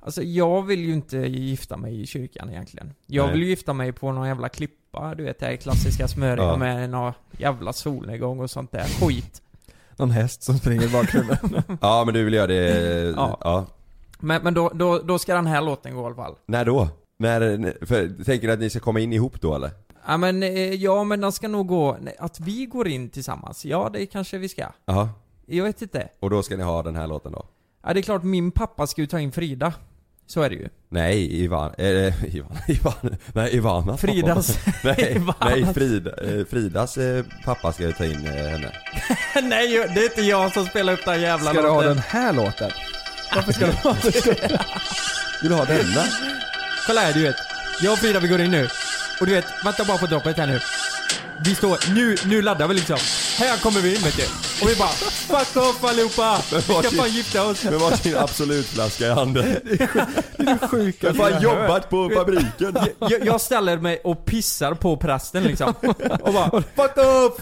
[0.07, 2.93] Alltså jag vill ju inte gifta mig i kyrkan egentligen.
[3.05, 3.33] Jag Nej.
[3.33, 6.57] vill ju gifta mig på någon jävla klippa, du vet det här klassiska smöriga Ja.
[6.57, 9.41] med någon jävla solnedgång och sånt där skit.
[9.97, 11.37] Någon häst som springer i bakgrunden.
[11.81, 13.37] Ja men du vill göra det, Ja.
[13.41, 13.65] ja.
[14.19, 16.35] Men, men då, då, då ska den här låten gå i alla fall.
[16.45, 16.89] När då?
[17.19, 19.71] När, för, tänker du att ni ska komma in ihop då eller?
[20.07, 23.89] Ja men, eh, ja men den ska nog gå, att vi går in tillsammans, ja
[23.93, 24.65] det kanske vi ska.
[24.85, 25.09] Jaha.
[25.45, 26.09] Jag vet inte.
[26.19, 27.45] Och då ska ni ha den här låten då?
[27.83, 29.73] Ja det är klart, min pappa ska ju ta in Frida.
[30.27, 30.67] Så är det ju.
[30.89, 34.57] Nej, Ivan, eh, Ivan, Ivan, nej Ivana Fridas.
[34.83, 35.35] Nej, Ivanas.
[35.45, 38.71] nej Frida, eh, Fridas eh, pappa ska ju ta in eh, henne
[39.43, 41.89] nej, det är inte jag som spelar upp den jävla Ska du ha låten.
[41.89, 42.71] den här låten?
[43.35, 44.11] Varför ska du ha den?
[45.41, 46.03] Vill du ha denna?
[46.87, 47.35] Kolla här du vet.
[47.81, 48.67] Jag och Frida vi går in nu.
[49.19, 50.59] Och du vet, vänta bara på droppet här nu.
[51.45, 52.97] Vi står, nu, nu laddar vi liksom.
[53.37, 54.23] Här kommer vi in vet du.
[54.61, 56.41] Och vi bara Fuck off allihopa!
[56.51, 57.63] Vi ska fan gifta oss.
[57.63, 59.55] Med varsin absolutflaska i handen
[60.71, 65.43] Sjuka Jag har fan jobbat på fabriken Jag, jag ställer mig och pissar på prästen
[65.43, 65.73] liksom.
[66.21, 67.33] Och bara Fuck off!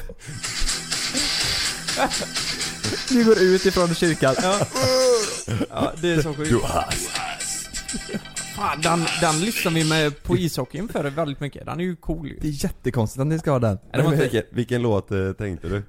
[3.12, 4.36] Ni går ut ifrån kyrkan.
[5.70, 6.50] Ja, det är så sjukt.
[6.50, 6.86] Du har
[8.56, 11.65] Fan, den, den lyssnar vi med på ishockeyn för väldigt mycket.
[11.65, 12.39] Den är ju cool ju.
[12.41, 13.78] Det är jättekonstigt att ni ska ha den.
[13.94, 15.84] det var inte- vilken, vilken låt eh, tänkte du?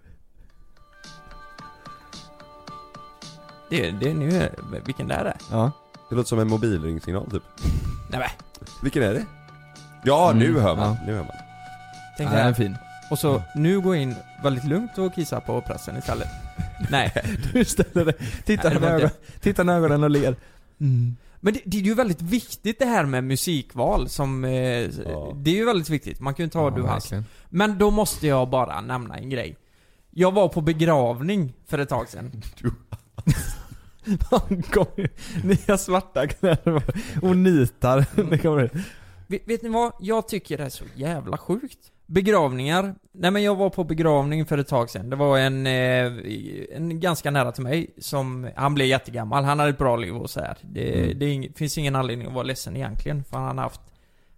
[3.70, 4.48] Det, det är nu,
[4.86, 5.36] vilken det är det?
[5.50, 5.70] Ja.
[6.10, 7.42] Det låter som en mobilringsignal typ
[8.10, 8.28] Nej men,
[8.82, 9.24] Vilken är det?
[10.04, 11.06] Ja, nu Mm, hör man, ja.
[11.06, 11.32] nu hör man
[12.16, 12.76] tänk den är fin.
[13.10, 16.28] Och så, nu går jag in väldigt lugnt och kissar på prästen istället.
[16.90, 17.12] Nej.
[17.52, 20.36] Du ställer dig, tittar Nej, det var ögonen, inte- tittar i ögonen och ler.
[20.80, 21.16] Mm.
[21.40, 25.32] Men det, det är ju väldigt viktigt det här med musikval som, eh, Ja.
[25.36, 26.20] det är ju väldigt viktigt.
[26.20, 27.12] Man kan ju inte ha Ja, du hast.
[27.48, 29.56] Men då måste jag bara nämna en grej.
[30.10, 32.42] Jag var på begravning för ett tag sedan.
[34.30, 35.10] Han kommer
[35.46, 36.82] nya svarta kläder
[37.22, 38.06] och nitar.
[38.30, 38.84] Det kommer
[39.26, 39.92] Vet, vet ni vad?
[40.00, 41.78] Jag tycker det är så jävla sjukt.
[42.06, 42.94] Begravningar.
[43.12, 45.10] Nej men jag var på begravning för ett tag sedan.
[45.10, 46.12] Det var en, eh,
[46.76, 50.30] en ganska nära till mig som, han blev jättegammal, han hade ett bra liv och
[50.30, 50.56] så här.
[50.62, 51.18] Det, Mm.
[51.18, 53.80] det är finns ingen anledning att vara ledsen egentligen, för han har haft,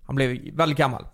[0.06, 1.04] han blev väldigt gammal.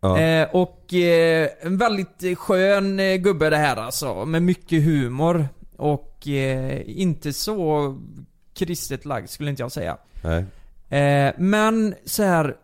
[0.00, 0.18] Ja.
[0.20, 5.48] Eh, och eh, en väldigt skön eh, gubbe det här alltså, med mycket humor.
[5.76, 7.96] Och eh, inte så
[8.54, 9.96] kristet lagd skulle inte jag säga.
[10.24, 10.44] Nej.
[11.00, 12.56] Eh, men så här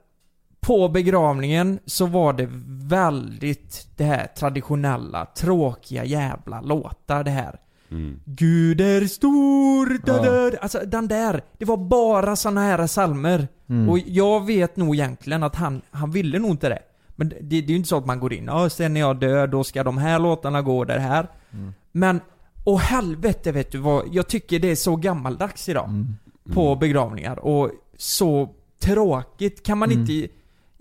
[0.66, 2.48] på begravningen så var det
[2.88, 7.60] väldigt det här traditionella, tråkiga jävla låtar det här.
[7.90, 8.20] Mm.
[8.24, 10.50] Gud är stor, da, Ja.
[10.50, 10.58] da.
[10.58, 13.88] Alltså den där, det var bara såna här salmer Mm.
[13.88, 16.78] Och jag vet nog egentligen att han, han ville nog inte det.
[17.16, 19.20] Men det, det är ju inte så att man går in, ja sen är jag
[19.20, 21.30] död, då ska de här låtarna gå det här.
[21.52, 21.74] Mm.
[21.92, 22.20] Men,
[22.64, 26.06] åh helvete vet du vad, jag tycker det är så gammaldags idag Mm.
[26.54, 28.48] på begravningar och så
[28.80, 29.62] tråkigt.
[29.62, 30.00] Kan man Mm.
[30.00, 30.34] inte...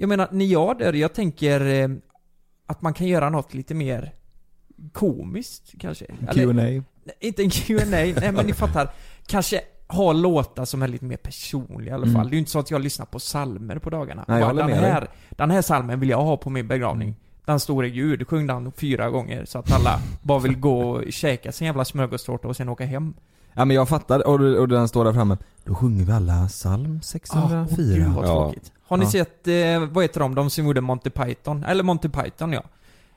[0.03, 1.89] Jag menar, när jag dör, jag tänker eh,
[2.65, 4.13] att man kan göra något lite mer
[4.93, 6.05] komiskt kanske.
[6.33, 6.83] Q&A
[7.19, 8.89] inte en Q&A nej men ni fattar.
[9.25, 12.15] Kanske ha låtar som är lite mer personliga i alla Mm.
[12.15, 12.25] fall.
[12.29, 14.25] Det är ju inte så att jag lyssnar på salmer på dagarna.
[14.27, 14.91] Nej, jag Bara, den, med dig.
[14.91, 17.15] här, den här salmen vill jag ha på min begravning.
[17.45, 21.51] Den store Gud, sjung den fyra gånger så att alla bara vill gå och käka
[21.51, 23.13] sin jävla smörgåstårta och sen åka hem.
[23.53, 25.37] Ja men jag fattar, och, och den står där framme.
[25.63, 27.65] Då sjunger vi alla psalm Ah, 604.
[27.71, 28.71] åh, gud vad tråkigt.
[28.93, 29.11] Har ni Ja.
[29.11, 31.63] sett, eh, vad heter de, de som gjorde Monty Python?
[31.63, 32.63] Eller Monty Python ja.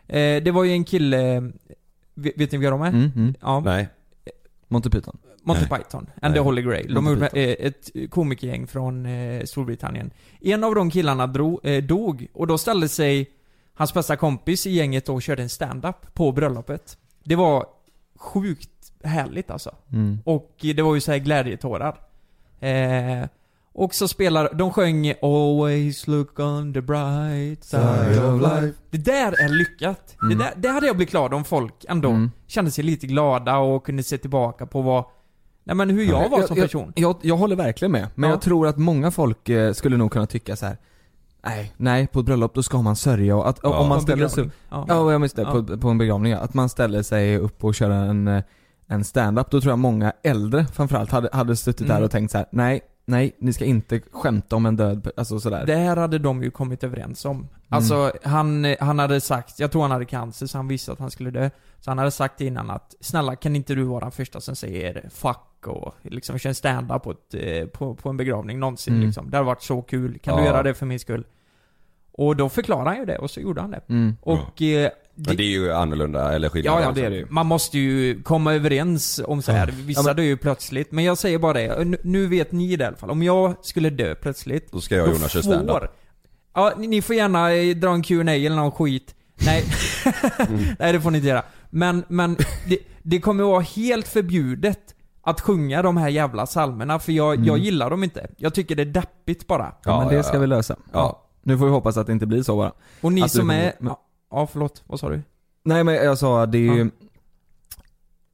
[0.09, 1.41] Eh, det var ju en kille,
[2.15, 2.89] vet, vet ni vilka de är?
[2.89, 3.35] Mm, mm.
[3.41, 3.89] Ja, Nej.
[4.69, 5.19] Monty Python.
[5.43, 5.79] Monty Nej.
[5.81, 6.45] Python and the Nej.
[6.45, 6.95] Holy Grail.
[6.95, 10.11] De gjorde eh, ett komikergäng från eh, Storbritannien.
[10.41, 13.31] En av de killarna drog, eh, dog och då ställde sig
[13.75, 16.99] hans bästa kompis i gänget och körde en stand-up på bröllopet.
[17.25, 17.67] Det var
[18.19, 19.75] sjukt härligt alltså.
[19.93, 20.19] Mm.
[20.25, 21.99] Och det var ju så här glädjetårar.
[22.61, 23.29] Eh,
[23.79, 29.43] och så spelar, de sjöng 'Always look on the bright side of life' Det där
[29.45, 30.17] är lyckat.
[30.23, 30.39] Mm.
[30.39, 32.31] Det, där, det hade jag blivit glad om folk ändå Mm.
[32.47, 35.05] kände sig lite glada och kunde se tillbaka på vad,
[35.65, 36.93] nej men hur jag var som person.
[36.97, 38.35] Jag, jag, jag håller verkligen med, men Ja.
[38.35, 40.77] jag tror att många folk eh, skulle nog kunna tycka så här.
[41.45, 43.79] Nej, nej på ett bröllop då ska man sörja och att Ja.
[43.79, 45.53] om man ställer sig upp, ja jag minns det, Ja.
[45.53, 46.39] på, på en begravning ja.
[46.39, 48.43] Att man ställer sig upp och kör en, eh,
[48.87, 51.97] en stand-up, då tror jag många äldre framförallt hade, hade suttit Mm.
[51.97, 55.40] där och tänkt så här: nej, nej, ni ska inte skämta om en död, alltså
[55.40, 55.66] sådär.
[55.66, 57.37] Det här hade de ju kommit överens om.
[57.37, 57.49] Mm.
[57.69, 61.11] Alltså, han, han hade sagt, jag tror han hade cancer så han visste att han
[61.11, 61.51] skulle dö.
[61.81, 65.09] Så han hade sagt innan att, snälla kan inte du vara den första som säger
[65.12, 69.07] 'fuck' och liksom kör en stand-up på, ett, eh, på, på en begravning någonsin Mm.
[69.07, 69.31] liksom.
[69.31, 70.19] Det hade varit så kul.
[70.19, 70.49] Kan du Ja.
[70.49, 71.27] göra det för min skull?
[72.12, 73.81] Och då förklarade han ju det och så gjorde han det.
[73.88, 74.16] Mm.
[74.23, 77.00] Och eh, Men det är ju annorlunda, eller skillnad Ja, ja, alltså.
[77.00, 77.26] det är det ju.
[77.31, 79.66] Man måste ju komma överens om så här.
[79.66, 80.92] Vissa Ja, men- dör ju plötsligt.
[80.92, 83.11] Men jag säger bara det, nu, vet ni det i alla fall.
[83.11, 84.72] Om jag skulle dö plötsligt.
[84.72, 85.83] Då ska jag och Jonas köra standup.
[86.55, 89.14] Ja, ni, ni får gärna eh, dra en Q&A eller någon skit.
[89.46, 89.64] Nej.
[90.48, 90.64] Mm.
[90.79, 91.42] Nej, det får ni inte göra.
[91.70, 92.37] Men, men
[92.68, 94.79] det, det kommer vara helt förbjudet
[95.22, 98.26] att sjunga de här jävla psalmerna för jag, jag gillar dem inte.
[98.37, 99.62] Jag tycker det är deppigt bara.
[99.64, 100.40] Ja, Ja, men det ja, ska ja.
[100.40, 100.76] vi lösa.
[100.92, 101.22] Ja.
[101.42, 102.72] Nu får vi hoppas att det inte blir så bara.
[103.00, 103.72] Och ni Att som är...
[104.37, 104.83] Ja, förlåt.
[104.87, 105.22] Vad sa du?
[105.64, 106.90] Nej men jag sa, det är ju Ja.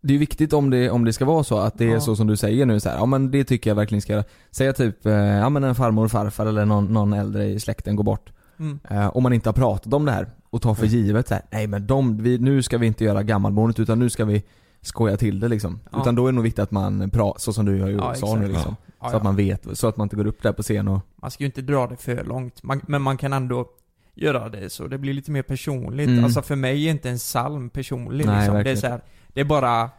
[0.05, 2.01] Det är viktigt om det, om det ska vara så att det är Ja.
[2.01, 2.97] så som du säger nu så här.
[2.97, 6.47] ja men det tycker jag verkligen ska Säga typ, eh, ja men en farmor, farfar
[6.47, 8.81] eller någon, någon äldre i släkten går bort Mm.
[8.91, 11.43] eh, Om man inte har pratat om det här och tar för givet så här,
[11.51, 14.43] nej men de, vi, nu ska vi inte göra gammalmålet utan nu ska vi
[14.81, 15.81] skoja till det liksom.
[15.93, 16.01] Ja.
[16.01, 18.35] Utan då är det nog viktigt att man pratar, så som du har Ja, sa
[18.37, 18.77] nu liksom.
[19.01, 21.01] Ja, Så att man vet, så att man inte går upp där på scen och
[21.17, 22.63] Man ska ju inte dra det för långt.
[22.63, 23.67] Man, men man kan ändå
[24.15, 26.09] göra det så det blir lite mer personligt.
[26.09, 26.25] Mm.
[26.25, 28.65] Alltså för mig är inte en psalm personlig Nej, liksom.
[28.65, 29.91] Det är så här, det är bara,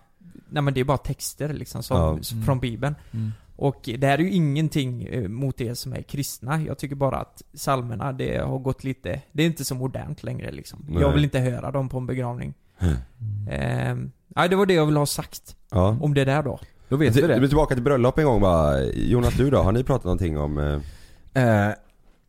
[0.49, 2.17] nej men det är bara texter liksom som, Ja.
[2.21, 2.95] s- från bibeln.
[3.55, 6.61] Och det här är ju ingenting eh, mot det som är kristna.
[6.61, 10.51] Jag tycker bara att psalmerna, det har gått lite, det är inte så modernt längre
[10.51, 10.85] liksom.
[10.89, 11.01] Nej.
[11.01, 12.53] Jag vill inte höra dem på en begravning.
[12.79, 14.11] Mm.
[14.35, 15.55] Nej, det var det jag ville ha sagt.
[15.71, 15.97] Ja.
[16.01, 16.59] Om det där då.
[16.89, 17.37] Då vet vi Du det.
[17.39, 18.83] blir tillbaka till bröllop en gång bara.
[18.83, 20.57] Jonas du då, har ni pratat någonting om...
[20.57, 20.79] eh,
[21.35, 21.73] Eh,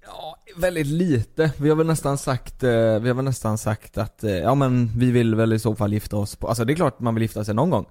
[0.07, 1.53] ja, väldigt lite.
[1.59, 4.91] Vi har väl nästan sagt, eh, vi har väl nästan sagt att, eh, ja men
[4.97, 7.23] vi vill väl i så fall gifta oss på, alltså det är klart man vill
[7.23, 7.87] gifta sig någon gång.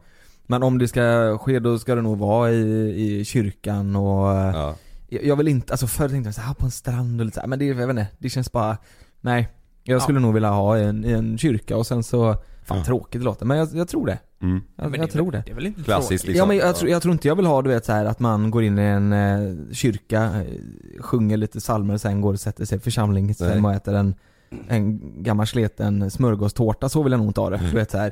[0.47, 4.55] Men om det ska ske då ska det nog vara i, i kyrkan och eh,
[4.55, 4.75] Ja.
[5.09, 7.47] jag, vill inte, alltså förr tänkte jag såhär på en strand och lite så här,
[7.47, 8.77] men det, jag vet inte, det känns bara,
[9.21, 9.49] nej.
[9.83, 12.83] Jag skulle nog vilja ha en, i en kyrka och sen så, fan Ja.
[12.83, 14.19] tråkigt det låter men jag, jag tror det.
[14.41, 14.61] Mm.
[14.75, 15.43] Jag, Men jag tror väl, det.
[15.45, 16.37] Det är väl inte Klassiskt liksom.
[16.39, 18.19] Ja men jag, tror, jag tror inte jag vill ha du vet så här att
[18.19, 22.65] man går in i en eh, kyrka, eh, sjunger lite psalmer sen går och sätter
[22.65, 24.15] sig i församlingshem och äter en,
[24.67, 27.57] en gammal sleten smörgåstårta, så vill jag nog inte ha det.
[27.57, 27.71] Mm.
[27.71, 28.11] Du vet så här.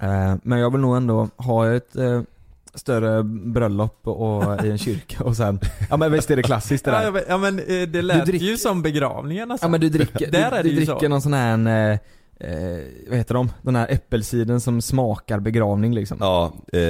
[0.00, 2.22] Eh, men jag vill nog ändå ha ett eh,
[2.74, 6.90] större bröllop och i en kyrka och sen, ja men visst är det klassiskt det
[6.90, 7.04] Ja, där.
[7.04, 9.66] ja, men- ja men eh, det lät drick- ju som begravningen alltså.
[9.66, 11.08] Ja men du dricker, Där du, är det du dricker så.
[11.08, 11.98] någon sån här,
[12.40, 12.50] eh,
[13.08, 13.52] vad heter de?
[13.62, 16.16] Den här äppelciden som smakar begravning liksom.
[16.20, 16.80] Ja, eh,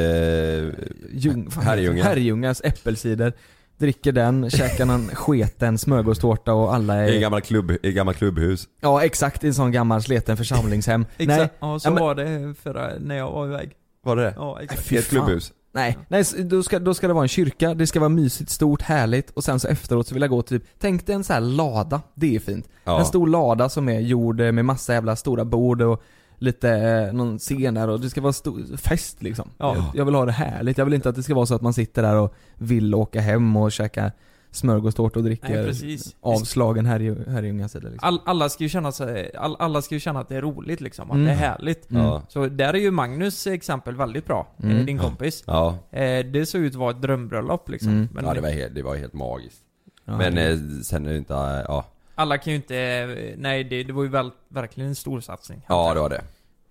[1.13, 2.05] Ljung, Herrljunga.
[2.05, 3.33] Herrljungas äppelcider.
[3.79, 7.21] Dricker den, käkar en sketen smörgåstårta och alla i är...
[7.21, 8.69] gammal klubb, i gammal klubbhus.
[8.81, 11.07] Ja exakt, i en sån gammal sleten församlingshem.
[11.19, 11.39] Exakt.
[11.39, 13.71] Nej, Ja, så Ja, men- var det förra, när jag var iväg.
[14.03, 14.33] Var det det?
[14.37, 14.93] Ja, exakt.
[14.93, 15.53] I ett klubbhus?
[15.79, 18.83] Nej, nej då, ska, då ska det vara en kyrka, det ska vara mysigt, stort,
[18.83, 21.41] härligt och sen så efteråt så vill jag gå typ, tänk dig en sån här
[21.41, 22.69] lada, det är fint.
[22.85, 22.99] Ja.
[22.99, 26.03] En stor lada som är gjord eh, med massa jävla stora bord och
[26.39, 29.51] lite, eh, någon scen där och det ska vara stor fest liksom.
[29.59, 29.93] Ja.
[29.95, 31.75] Jag vill ha det härligt, jag vill inte att det ska vara så att man
[31.75, 34.13] sitter där och vill åka hem och käka
[34.51, 37.99] smörgåstårta och dricker Nej, avslagen Herrljunga liksom.
[37.99, 40.81] All, alla ska ju känna sig, all, alla ska ju känna att det är roligt
[40.81, 41.27] liksom, att Mm.
[41.27, 41.91] det är härligt.
[41.91, 42.21] Mm.
[42.29, 44.87] Så där är ju Magnus exempel väldigt bra, eh, Mm.
[44.87, 45.45] din kompis.
[45.47, 45.79] Ja.
[45.91, 47.89] Eh, det såg ut att vara ett drömbröllop liksom.
[47.93, 48.09] Mm.
[48.13, 49.61] Men ja, det var helt, det var helt magiskt.
[50.05, 51.33] Ja, Men det- eh, sen är det inte,
[51.69, 51.85] ja.
[52.15, 55.63] alla kan ju inte, nej det, det var ju väl, verkligen en stor satsning.
[55.69, 56.23] Ja det var det.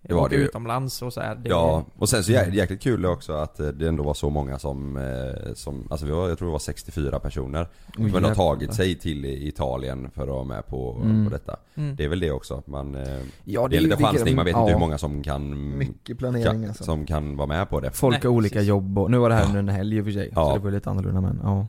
[0.01, 0.41] Det var det ju.
[0.45, 3.67] utomlands och så här, det, Ja, och sen så jä- jäkligt kul också att eh,
[3.67, 6.59] det ändå var så många som, eh, som alltså vi var, jag tror det var
[6.59, 7.67] 64 personer.
[7.97, 11.25] Men har tagit sig till Italien för att vara med på, Mm.
[11.25, 11.55] på detta.
[11.75, 11.95] Mm.
[11.95, 13.01] Det är väl det också, att man, eh,
[13.43, 16.17] Ja, det är lite vilka- chansning, man vet ja, inte hur många som kan, Mycket
[16.17, 16.83] planering alltså.
[16.83, 17.91] som kan vara med på det.
[17.91, 18.69] Folk Nej, har olika precis.
[18.69, 19.47] jobb och, nu var det här Ja.
[19.47, 20.49] under en helg i och för sig, Ja.
[20.49, 21.67] så det var lite annorlunda men ja.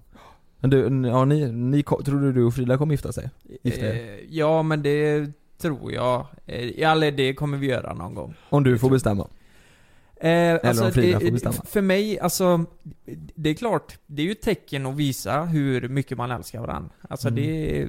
[0.61, 3.31] Men du, ja ni, ni tror du du och Frida kommer gifta sig?
[3.63, 3.93] Gifta er?
[3.95, 6.27] eh, ja men det tror jag.
[6.47, 8.35] Eh, eller det kommer vi göra någon gång.
[8.51, 9.29] Om du får bestämma?
[10.21, 11.55] Eh, alltså, om Frida det- får bestämma.
[11.65, 12.65] För mig, alltså,
[13.35, 16.91] det är klart, det är ju ett tecken att visa hur mycket man älskar varandra.
[17.09, 17.43] Alltså Mm.
[17.43, 17.89] det,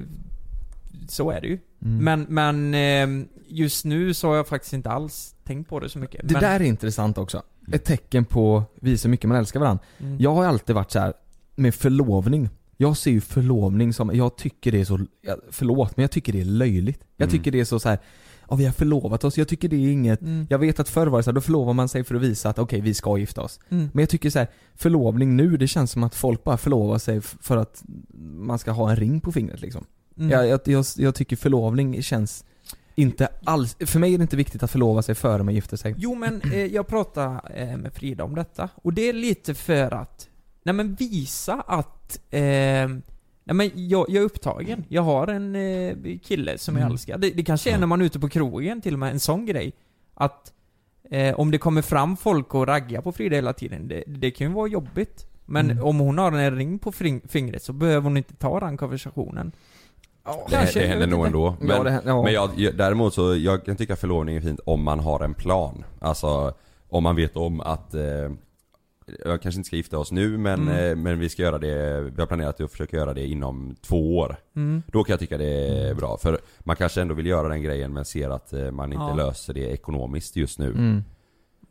[1.08, 1.58] så är det ju.
[1.82, 2.04] Mm.
[2.04, 2.74] Men, men
[3.22, 6.20] eh, just nu så har jag faktiskt inte alls tänkt på det så mycket.
[6.28, 7.42] Det men, där är intressant också.
[7.72, 9.84] Ett tecken på visa hur mycket man älskar varandra.
[9.98, 10.20] mm.
[10.20, 11.12] Jag har alltid varit så här
[11.56, 12.48] med förlovning.
[12.82, 14.98] Jag ser ju förlovning som, jag tycker det är så,
[15.50, 17.00] förlåt men jag tycker det är löjligt.
[17.16, 17.38] Jag Mm.
[17.38, 17.98] tycker det är så, så här.
[18.48, 20.46] ja vi har förlovat oss, jag tycker det är inget Mm.
[20.50, 22.48] Jag vet att förr var det så här, då förlovar man sig för att visa
[22.50, 23.60] att okej vi ska gifta oss.
[23.68, 23.88] Mm.
[23.92, 27.20] Men jag tycker så här, förlovning nu, det känns som att folk bara förlovar sig
[27.20, 27.82] för att
[28.34, 29.84] man ska ha en ring på fingret liksom.
[30.18, 30.30] Mm.
[30.30, 32.44] Jag, jag, jag, jag tycker förlovning känns
[32.94, 35.94] inte alls, för mig är det inte viktigt att förlova sig före man gifter sig.
[35.98, 39.90] Jo men eh, jag pratade eh, med Frida om detta, och det är lite för
[39.94, 40.28] att,
[40.62, 44.84] nej men visa att, eh, nej men jag, jag är upptagen.
[44.88, 46.92] Jag har en eh, kille som jag Mm.
[46.92, 47.18] älskar.
[47.18, 49.46] Det, det kanske är när man är ute på krogen till och med, en sån
[49.46, 49.72] grej.
[50.14, 50.52] Att
[51.10, 54.46] eh, om det kommer fram folk och raggar på Frida hela tiden, det, det kan
[54.46, 55.26] ju vara jobbigt.
[55.46, 55.84] Men Mm.
[55.84, 56.92] om hon har en ring på
[57.28, 59.52] fingret så behöver hon inte ta den konversationen.
[60.24, 61.56] Det, Kanske, det jag händer nog ändå.
[61.60, 62.22] Men, Ja, det händer- ja.
[62.22, 65.84] men jag, däremot så, jag kan tycka förlovning är fint om man har en plan.
[66.00, 66.54] Alltså,
[66.88, 68.02] om man vet om att eh,
[69.24, 70.90] jag kanske inte ska gifta oss nu men, Mm.
[70.90, 74.18] eh, men vi ska göra det, vi har planerat att försöka göra det inom två
[74.18, 74.36] år.
[74.56, 74.82] Mm.
[74.86, 76.18] Då kan jag tycka det är bra.
[76.18, 79.14] För man kanske ändå vill göra den grejen men ser att eh, man inte Ja.
[79.14, 80.70] löser det ekonomiskt just nu.
[80.70, 81.04] Mm.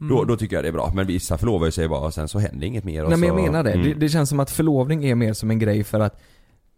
[0.09, 0.91] Då, då tycker jag det är bra.
[0.95, 3.35] Men vissa förlovar sig bara och sen så händer inget mer Nej men så, jag
[3.35, 3.71] menar det.
[3.71, 3.85] Mm.
[3.87, 3.93] det.
[3.93, 6.21] Det känns som att förlovning är mer som en grej för att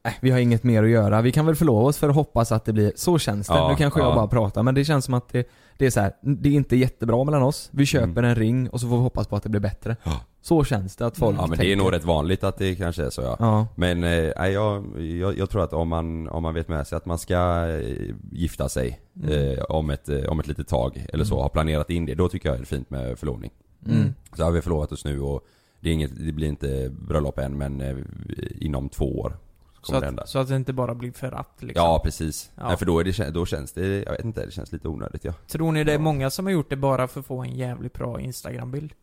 [0.05, 1.21] äh, vi har inget mer att göra.
[1.21, 3.53] Vi kan väl förlova oss för att hoppas att det blir, så känns det.
[3.53, 4.15] Ja, nu kanske jag ja.
[4.15, 6.13] bara pratar men det känns som att det, det är så här.
[6.21, 7.69] det är inte jättebra mellan oss.
[7.73, 9.95] Vi köper en ring och så får vi hoppas på att det blir bättre.
[10.03, 10.17] Mm.
[10.17, 10.21] Ja.
[10.43, 11.71] Så känns det att folk Ja men det tänker.
[11.71, 13.35] är nog rätt vanligt att det kanske är så ja.
[13.39, 13.67] Ja.
[13.75, 17.05] Men eh, jag, jag, jag tror att om man, om man vet med sig att
[17.05, 19.57] man ska eh, gifta sig Mm.
[19.57, 22.29] eh, om, ett, eh, om ett litet tag eller så, har planerat in det, då
[22.29, 23.51] tycker jag det är fint med förlovning.
[23.87, 24.13] Mm.
[24.37, 25.47] Så har vi förlovat oss nu och
[25.79, 27.95] det, inget, det blir inte bröllop än men eh,
[28.59, 29.37] inom två år
[29.83, 31.85] Så det att, så att det inte bara blir för att liksom.
[31.85, 32.51] Ja precis.
[32.55, 32.67] Ja.
[32.67, 35.25] Nej, för då, är det, då känns det, jag vet inte, det känns lite onödigt
[35.25, 35.33] ja.
[35.47, 37.93] Tror ni det är många som har gjort det bara för att få en jävligt
[37.93, 38.93] bra instagrambild?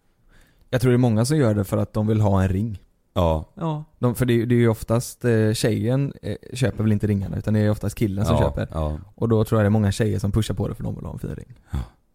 [0.70, 2.78] Jag tror det är många som gör det för att de vill ha en ring.
[3.14, 3.44] Ja.
[3.54, 3.84] Ja.
[3.98, 7.54] De, för det, det är ju oftast, eh, tjejen eh, köper väl inte ringarna utan
[7.54, 8.68] det är oftast killen som ja, köper.
[8.72, 8.98] Ja.
[9.14, 11.04] Och då tror jag det är många tjejer som pushar på det för de vill
[11.04, 11.54] ha en fin ring.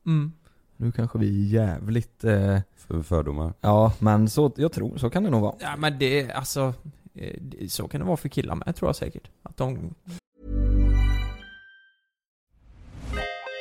[0.05, 0.31] Mm.
[0.77, 3.53] Nu kanske vi är jävligt, eh, För fördomar.
[3.61, 5.55] ja men så, jag tror, så kan det nog vara.
[5.59, 6.73] Ja men det, alltså,
[7.15, 9.29] eh, så kan det vara för killar med tror jag säkert.
[9.43, 9.93] Att de,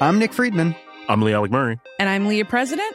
[0.01, 0.75] I'm Nick Friedman.
[1.09, 1.79] I'm Lee Alec Murray.
[2.01, 2.95] And I'm Leah President,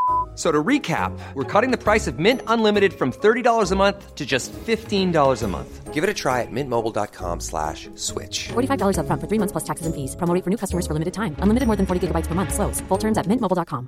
[0.35, 4.25] So to recap, we're cutting the price of Mint Unlimited from $30 a month to
[4.25, 5.93] just $15 a month.
[5.93, 8.49] Give it a try at mintmobile.com slash switch.
[8.53, 10.15] $45 upfront for three months plus taxes and fees.
[10.15, 11.35] Promo rate for new customers for limited time.
[11.43, 12.53] Unlimited more than 40 gigabytes per month.
[12.53, 12.81] Slows.
[12.87, 13.87] Full terms at mintmobile.com.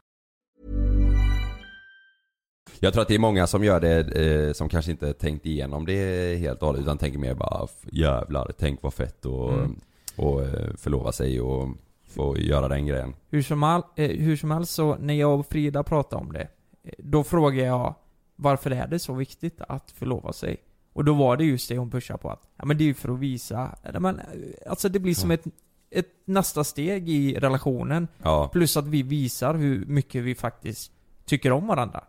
[2.80, 5.86] Jag tror att det är många som gör det eh, som kanske inte tänkt igenom
[5.86, 9.76] det helt och hållet utan tänker mer bara "F- jävlar, tänk vad fett och, Mm.
[10.16, 11.68] och eh, förlova sig och
[12.14, 13.16] få göra den grejen.
[13.30, 16.48] hur som, all, eh, hur som helst så, när jag och Frida pratade om det,
[16.84, 17.96] eh, då frågade jag
[18.36, 20.58] varför är det så viktigt att förlova sig?
[20.94, 22.94] Och då var det just det hon pushade på att, ja men det är ju
[22.94, 24.26] för att visa, ja, men, eh,
[24.70, 25.44] alltså det blir som ett,
[25.90, 28.08] ett nästa steg i relationen.
[28.24, 28.50] Ja.
[28.54, 30.92] Plus att vi visar hur mycket vi faktiskt
[31.26, 32.04] tycker om varandra.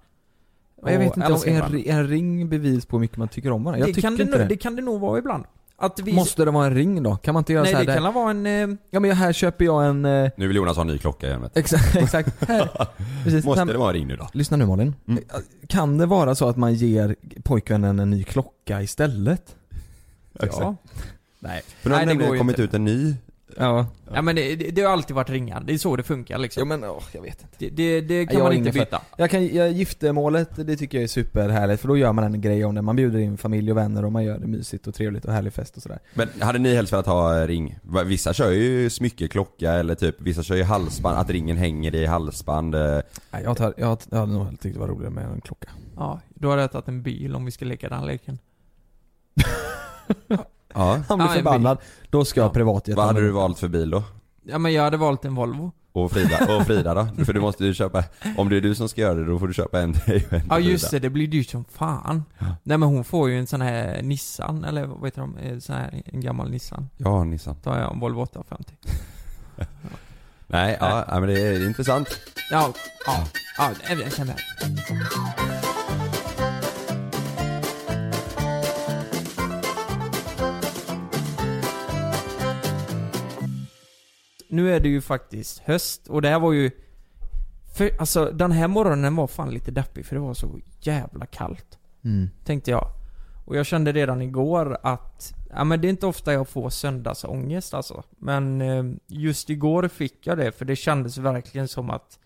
[0.82, 3.64] Men jag Och vet inte älskar en, ring bevis på hur mycket man tycker om
[3.64, 3.78] varandra.
[3.78, 4.44] Jag det, tycker kan det, inte det.
[4.44, 5.44] det kan det nog vara ibland.
[5.76, 6.12] Att vi...
[6.12, 7.16] Måste det vara en ring då?
[7.16, 8.00] Kan man inte göra Nej så här det där?
[8.00, 8.46] kan vara en...
[8.46, 10.04] Eh, Ja men här köper jag en...
[10.04, 11.60] Eh, Nu vill Jonas ha en ny klocka igen vet du.
[11.60, 12.48] exakt, exakt.
[12.48, 12.68] Här.
[13.24, 13.44] Precis.
[13.44, 14.28] Måste det vara en ring nu då?
[14.32, 14.94] Lyssna nu Malin.
[15.66, 19.56] Kan det vara så att man ger pojkvännen en ny klocka istället?
[20.32, 20.76] ja.
[21.38, 21.62] Nej.
[21.80, 22.62] För nu har Nej, det nämligen kommit inte.
[22.62, 23.14] ut en ny
[23.56, 23.86] Ja.
[24.14, 25.62] ja men det, det, det har alltid varit ringar.
[25.66, 26.60] Det är så det funkar liksom.
[26.60, 27.54] Jo men åh, jag vet inte.
[27.58, 29.02] Det, det, det kan Jag man inte ingen för- byta.
[29.18, 32.64] Jag kan, jag, giftermålet, det tycker jag är superhärligt för då gör man en grej
[32.64, 32.82] om det.
[32.82, 35.52] Man bjuder in familj och vänner och man gör det mysigt och trevligt och härlig
[35.52, 35.98] fest och sådär.
[36.14, 37.78] Men hade ni helst velat ha eh, ring?
[38.06, 42.74] Vissa kör ju smyckeklocka eller typ, vissa kör ju halsband, att ringen hänger i halsband.
[42.74, 43.00] eh.
[43.30, 45.68] Nej, jag, tar, jag, jag hade nog tyckt det var roligare med en klocka.
[45.96, 48.38] Ja, då har jag tagit en bil om vi ska leka den leken.
[50.74, 50.98] Ja.
[51.08, 51.78] Han blir Ja, en förbannad.
[52.10, 52.96] Då ska jag privatjet.
[52.96, 54.02] Vad hade du valt för bil då?
[54.46, 55.72] Ja men jag hade valt en Volvo.
[55.92, 57.24] Och Frida, och Frida då?
[57.24, 58.04] För du måste ju köpa,
[58.36, 60.26] om det är du som ska göra det då får du köpa en till dig
[60.26, 61.00] och en till Ja just Frida.
[61.00, 62.24] det, det blir dyrt som fan.
[62.62, 65.36] Nej men hon får ju en sån här Nissan, eller vad heter de?
[65.38, 66.88] Eh, Sån här, en gammal Nissan.
[66.96, 67.56] Ja, Nissan.
[67.62, 68.72] Då har jag en Volvo 850.
[70.46, 72.08] Nej, ja, ja men det är intressant.
[72.50, 72.72] Ja,
[73.06, 73.24] ja,
[73.58, 73.70] ja,
[74.04, 74.34] jag känner
[84.48, 86.70] Nu är det ju faktiskt höst och det här var ju
[87.74, 91.78] för, alltså den här morgonen var fan lite deppig för det var så jävla kallt.
[92.04, 92.30] Mm.
[92.44, 92.86] Tänkte jag.
[93.44, 97.74] Och jag kände redan igår att, ja men det är inte ofta jag får söndagsångest
[97.74, 98.02] alltså.
[98.18, 102.18] Men eh, just igår fick jag det, för det kändes verkligen som att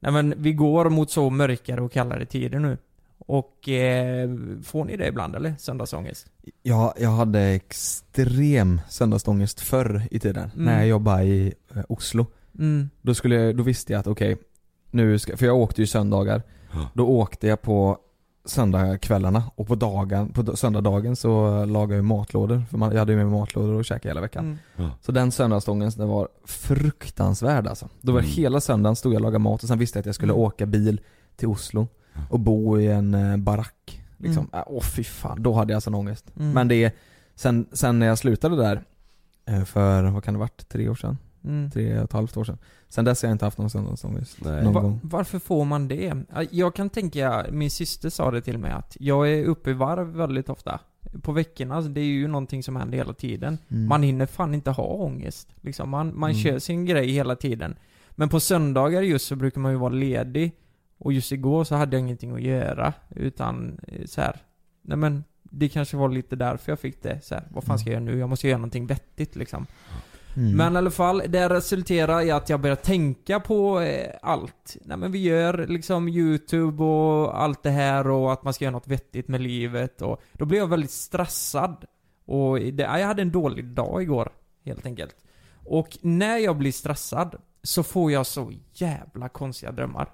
[0.00, 2.78] Nej men vi går mot så mörkare och kallare tider nu.
[3.26, 4.30] Och eh,
[4.62, 5.54] får ni det ibland eller?
[5.58, 6.26] Söndagsångest?
[6.62, 10.64] Jag, jag hade extrem söndagsångest förr i tiden, Mm.
[10.64, 12.26] när jag jobbade i eh, Oslo.
[12.58, 12.90] Mm.
[13.02, 14.36] Då, skulle, jag- då visste jag att okej,
[14.90, 16.42] nu ska, för jag åkte ju söndagar.
[16.94, 17.98] Då åkte jag på
[18.44, 22.62] söndagskvällarna och på dagen, på söndagsdagen så lagade jag matlådor.
[22.70, 24.44] För man, jag hade ju med mig matlådor och käkade hela veckan.
[24.44, 24.58] Mm.
[24.76, 24.90] Ja.
[25.00, 27.88] Så den söndagsångesten den var fruktansvärd alltså.
[28.00, 28.30] Då var Mm.
[28.30, 30.42] hela söndagen stod jag och lagade mat och sen visste jag att jag skulle Mm.
[30.44, 31.00] åka bil
[31.36, 31.88] till Oslo
[32.30, 34.02] och bo i en eh, barack.
[34.16, 34.48] Liksom.
[34.52, 34.58] Mm.
[34.60, 36.32] Äh, Åh fy fan, då hade jag sån ångest.
[36.38, 36.52] Mm.
[36.52, 36.94] Men det,
[37.34, 38.82] sen, sen när jag slutade där,
[39.46, 41.18] eh, för vad kan det varit, tre år sedan?
[41.44, 41.70] Mm.
[41.70, 42.58] Tre och ett halvt år sedan.
[42.88, 44.40] Sen dess har jag inte haft någon söndagsångest.
[44.44, 45.00] Någon Va- gång.
[45.02, 46.14] varför får man det?
[46.34, 49.72] Ja, Jag kan tänka, min syster sa det till mig att jag är uppe i
[49.72, 50.80] varv väldigt ofta.
[51.22, 53.58] På veckorna, det är ju någonting som händer hela tiden.
[53.68, 53.86] Mm.
[53.88, 55.48] Man hinner fan inte ha ångest.
[55.60, 56.42] Liksom, man man Mm.
[56.42, 57.76] kör sin grej hela tiden.
[58.10, 60.52] Men på söndagar just så brukar man ju vara ledig.
[61.02, 62.92] Och just igår så hade jag ingenting att göra.
[63.10, 64.36] Utan eh, så här.
[64.82, 67.20] nej men det kanske var lite därför jag fick det.
[67.24, 68.18] Så här, vad fan ska jag göra nu?
[68.18, 69.66] Jag måste göra någonting vettigt liksom.
[70.36, 70.56] Mm.
[70.56, 74.76] Men i alla fall, det resulterar i att jag börjar tänka på eh, allt.
[74.84, 78.72] Nej men vi gör liksom YouTube och allt det här och att man ska göra
[78.72, 81.84] något vettigt med livet och då blir jag väldigt stressad.
[82.24, 84.32] Och det, jag hade en dålig dag igår,
[84.64, 85.16] helt enkelt.
[85.64, 90.08] Och när jag blir stressad så får jag så jävla konstiga drömmar.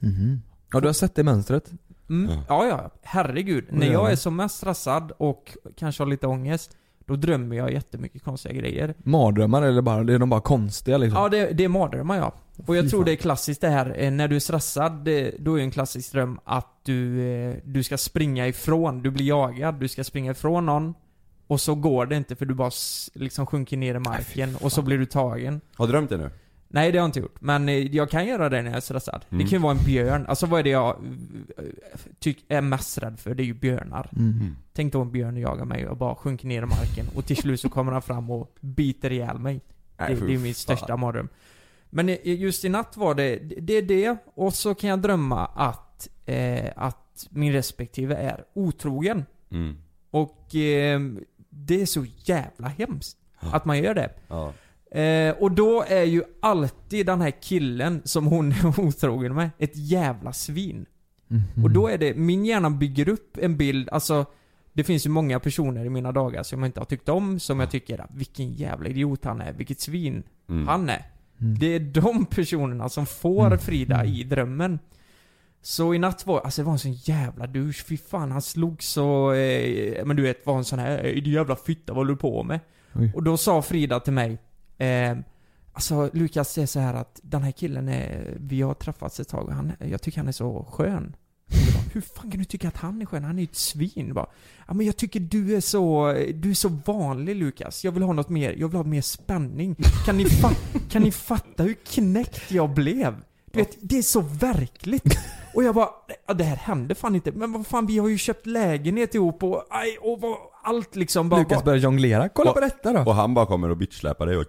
[0.00, 0.42] Mhm.
[0.72, 1.70] Ja du har sett det mönstret?
[2.10, 2.30] Mm.
[2.48, 2.90] Ja, ja.
[3.02, 3.64] Herregud.
[3.70, 6.76] När jag är som mest stressad och kanske har lite ångest,
[7.06, 8.94] då drömmer jag jättemycket konstiga grejer.
[8.98, 11.22] Mardrömmar eller bara, är de bara konstiga liksom?
[11.22, 12.32] Ja, det, det är mardrömmar ja.
[12.66, 13.04] Och jag Fy tror fan.
[13.04, 16.12] det är klassiskt det här, eh, när du är stressad, det, då är en klassisk
[16.12, 20.66] dröm att du, eh, du ska springa ifrån, du blir jagad, du ska springa ifrån
[20.66, 20.94] någon.
[21.46, 22.70] Och så går det inte för du bara
[23.14, 25.60] liksom sjunker ner i marken och så blir du tagen.
[25.76, 26.30] Har du drömt det nu?
[26.72, 28.80] Nej det har jag inte gjort, men eh, jag kan göra det när jag är
[28.80, 29.24] stressad.
[29.30, 29.44] Mm.
[29.44, 30.96] Det kan ju vara en björn, alltså vad är det jag
[31.58, 31.64] eh,
[32.18, 33.34] tyck, är mest rädd för?
[33.34, 34.10] Det är ju björnar.
[34.16, 34.56] Mm.
[34.72, 37.60] Tänk då en björn jagar mig och bara sjunker ner i marken och till slut
[37.60, 39.60] så kommer han fram och biter ihjäl mig.
[39.98, 41.28] Nej, Det, det är min största mardröm.
[41.90, 45.46] Men i- just i natt var det, det är det, och så kan jag drömma
[45.46, 49.24] att, eh, att min respektive är otrogen.
[49.50, 49.76] Mm.
[50.10, 51.00] Och eh,
[51.50, 54.10] det är så jävla hemskt att man gör det.
[54.28, 54.52] Ja.
[54.90, 59.72] Eh, och då är ju alltid den här killen som hon är otrogen med ett
[59.76, 60.86] jävla svin.
[61.28, 61.64] Mhm.
[61.64, 64.24] Och då är det, min hjärna bygger upp en bild, alltså
[64.72, 67.60] det finns ju många personer i mina dagar som jag inte har tyckt om, som
[67.60, 70.68] jag tycker att vilken jävla idiot han är, vilket svin Mm.
[70.68, 71.04] han är.
[71.40, 71.58] Mm.
[71.58, 73.58] Det är de personerna som får Mm.
[73.58, 74.78] Frida i drömmen.
[75.62, 78.82] Så i natt var, alltså det var en sån jävla douche, fy fan han slog
[78.82, 82.12] så, eh, men du vet var en sån här, "Ey, du jävla fitta, vad håller
[82.12, 82.60] du på med?
[82.94, 83.12] Oj.
[83.14, 84.38] Och då sa Frida till mig,
[84.80, 85.16] eh,
[85.72, 89.28] alltså Lukas säger är så här att den här killen är, vi har träffats ett
[89.28, 91.16] tag och han, jag tycker han är så skön.
[91.74, 93.24] Bara, Hur fan kan du tycka att han är skön?
[93.24, 94.14] Han är ju ett svin.
[94.14, 94.26] Bara,
[94.68, 97.84] ja men jag tycker du är så, du är så vanlig Lukas.
[97.84, 99.76] Jag vill ha något mer, jag vill ha mer spänning.
[100.06, 103.16] Kan ni, fa- kan ni fatta hur knäckt jag blev?
[103.52, 105.18] Du vet, det är så verkligt.
[105.54, 105.88] Och jag bara,
[106.26, 107.32] ja, det här hände fan inte.
[107.32, 111.28] Men vad fan, vi har ju köpt lägenhet ihop och, aj, och vad, allt liksom
[111.28, 111.40] bara...
[111.40, 113.00] Lukas börjar jonglera, kolla Och- på detta då!
[113.00, 114.46] Och han bara kommer och bitchsläpar dig och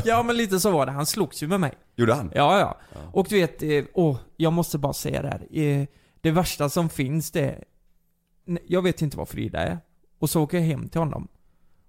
[0.04, 1.72] ja men lite så var det, han slogs ju med mig.
[1.96, 2.32] Gjorde han?
[2.34, 2.76] Ja, ja.
[3.12, 5.58] Och du vet, eh, åh, jag måste bara säga det här.
[5.62, 5.86] Eh,
[6.20, 7.64] det värsta som finns det är,
[8.66, 9.78] jag vet inte vad Frida är.
[10.18, 11.28] Och så åker jag hem till honom.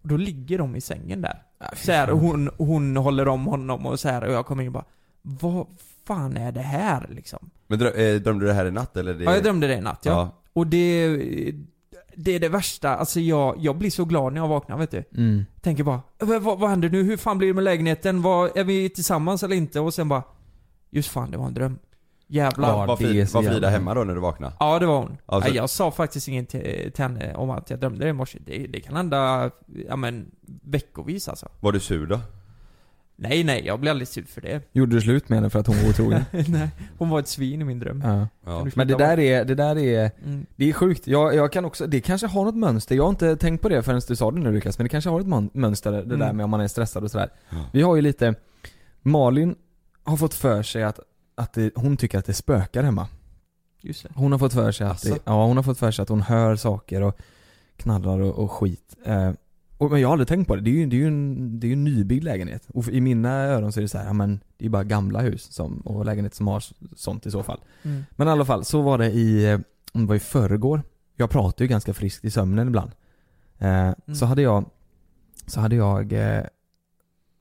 [0.02, 1.42] Och då ligger de i sängen där.
[1.76, 4.68] Så här, och hon, hon håller om honom och så här och jag kommer in
[4.68, 4.86] och bara,
[5.22, 5.68] vad
[6.06, 7.50] fan är det här liksom?
[7.68, 9.14] Men eh, drömde du det här i natt eller?
[9.14, 9.24] Det...
[9.24, 10.12] Ja, jag drömde det i natt ja.
[10.12, 10.42] Ja.
[10.54, 11.18] Och det,
[12.16, 15.04] det är det värsta, alltså jag, jag blir så glad när jag vaknar vet du.
[15.18, 15.46] Mm.
[15.62, 17.04] Tänker bara, vad, vad, händer nu?
[17.04, 18.22] Hur fan blir det med lägenheten?
[18.22, 19.80] Vad, är vi tillsammans eller inte?
[19.80, 20.24] Och sen bara,
[20.90, 21.80] just fan det var en dröm.
[22.28, 22.70] Jävlar.
[22.70, 24.54] Ja, Ja, Var, Frida, var Frida hemma då när du vaknade?
[24.80, 25.18] det var hon.
[25.26, 28.40] Alltså- jag sa faktiskt inget till, till henne om att jag drömde det i morse.
[28.46, 29.52] Det, det kan hända,
[29.88, 30.32] ja men,
[30.64, 31.50] veckovis alltså.
[31.60, 32.20] Var du sur då?
[33.30, 34.62] Nej, nej, jag blir aldrig sur för det.
[34.72, 36.24] Gjorde du slut med henne för att hon var otrogen?
[36.48, 38.02] nej, hon var ett svin i min dröm.
[38.06, 38.28] ja.
[38.46, 38.68] Ja.
[38.76, 40.46] Men det där är, det där är, Mm.
[40.56, 41.08] det är sjukt.
[41.08, 42.96] Jag, jag kan också, det kanske har något mönster.
[42.96, 45.10] Jag har inte tänkt på det förrän du sa det nu Lukas, men det kanske
[45.10, 46.38] har ett mönster det där Mm.
[46.38, 47.30] med om man är stressad och sådär.
[47.50, 47.58] Ja.
[47.74, 48.36] Vi har ju lite,
[49.02, 49.56] Malin
[50.04, 51.00] har fått för sig att,
[51.36, 53.08] att det, hon tycker att det spökar hemma.
[53.82, 54.10] Just det.
[54.16, 56.22] Hon har fått för sig att, det, ja hon har fått för sig att hon
[56.22, 57.18] hör saker och
[57.78, 58.96] knallar och, och skit.
[59.06, 59.32] Eh,
[59.78, 60.62] och, men jag har aldrig tänkt på det.
[60.62, 62.68] Det är ju, det är ju en, det är ju en nybyggd lägenhet.
[62.74, 65.22] Och i mina öron så är det så här, ja men det är bara gamla
[65.22, 66.64] hus som, och lägenheter som har
[66.96, 67.62] sånt i så fall.
[67.84, 68.04] Mm.
[68.12, 69.60] Men i alla fall, så var det i, eh,
[69.94, 70.82] det var i förrgår.
[71.16, 72.92] jag pratar ju ganska friskt i sömnen ibland.
[73.58, 74.66] Eh, Så hade jag,
[75.48, 76.44] så hade jag eh,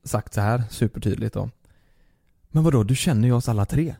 [0.04, 1.50] sagt så här supertydligt då.
[2.48, 3.94] Men vadå, du känner ju oss alla tre.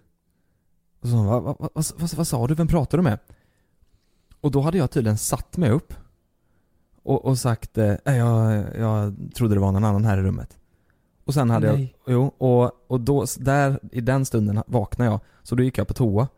[1.00, 3.18] Och så vad, vad, vad, vad, vad sa du, vem pratar du med?
[4.40, 5.94] Och då hade jag tydligen satt mig upp
[7.03, 10.59] och, och sagt, eh, "Nej, jag, jag trodde det var någon annan här i rummet.
[11.24, 11.94] Och sen hade Nej.
[12.07, 15.88] jag, jo, och, och då, där, i den stunden vaknade jag, så då gick jag
[15.88, 16.28] på toa.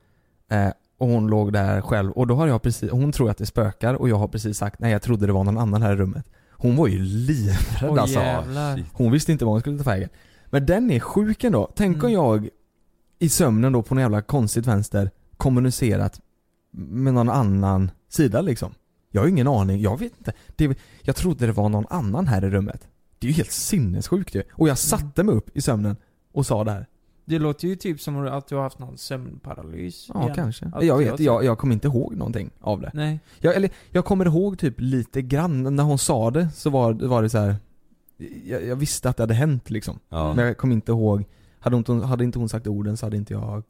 [0.51, 3.47] Eh, och hon låg där själv och då har jag precis, hon tror att det
[3.47, 5.97] spökar och jag har precis sagt nej jag trodde det var någon annan här i
[5.97, 6.25] rummet.
[6.51, 8.19] Hon var ju livrädd alltså.
[8.21, 8.85] jävlar.
[8.93, 10.09] Hon visste inte vad hon skulle ta vägen.
[10.47, 11.71] Men den är sjuk ändå.
[11.77, 12.07] Tänk Mm.
[12.07, 12.49] om jag
[13.19, 16.21] i sömnen då på något jävla konstigt vänster kommunicerat
[16.77, 18.75] med någon annan sida liksom.
[19.15, 20.33] Jag har ingen aning, jag vet inte.
[20.57, 22.89] Det, jag trodde det var någon annan här i rummet.
[23.19, 24.43] Det är ju helt sinnessjukt ju.
[24.53, 25.97] Och jag satte mig upp i sömnen
[26.33, 26.87] och sa det här.
[27.25, 30.35] Det låter ju typ som att du har haft någon sömnparalys Ja, igen.
[30.35, 30.71] kanske.
[30.75, 32.91] Att jag vet, jag, jag kommer inte ihåg någonting av det.
[32.95, 33.21] Nej.
[33.39, 37.23] Jag, eller, jag kommer ihåg typ lite grann, när hon sa det så var, var
[37.23, 37.57] det så här.
[38.45, 39.99] Jag, jag visste att det hade hänt liksom.
[40.09, 40.35] Ja.
[40.35, 41.25] Men jag kommer inte ihåg,
[41.65, 43.63] hade, hon, hade inte hon sagt orden så hade inte jag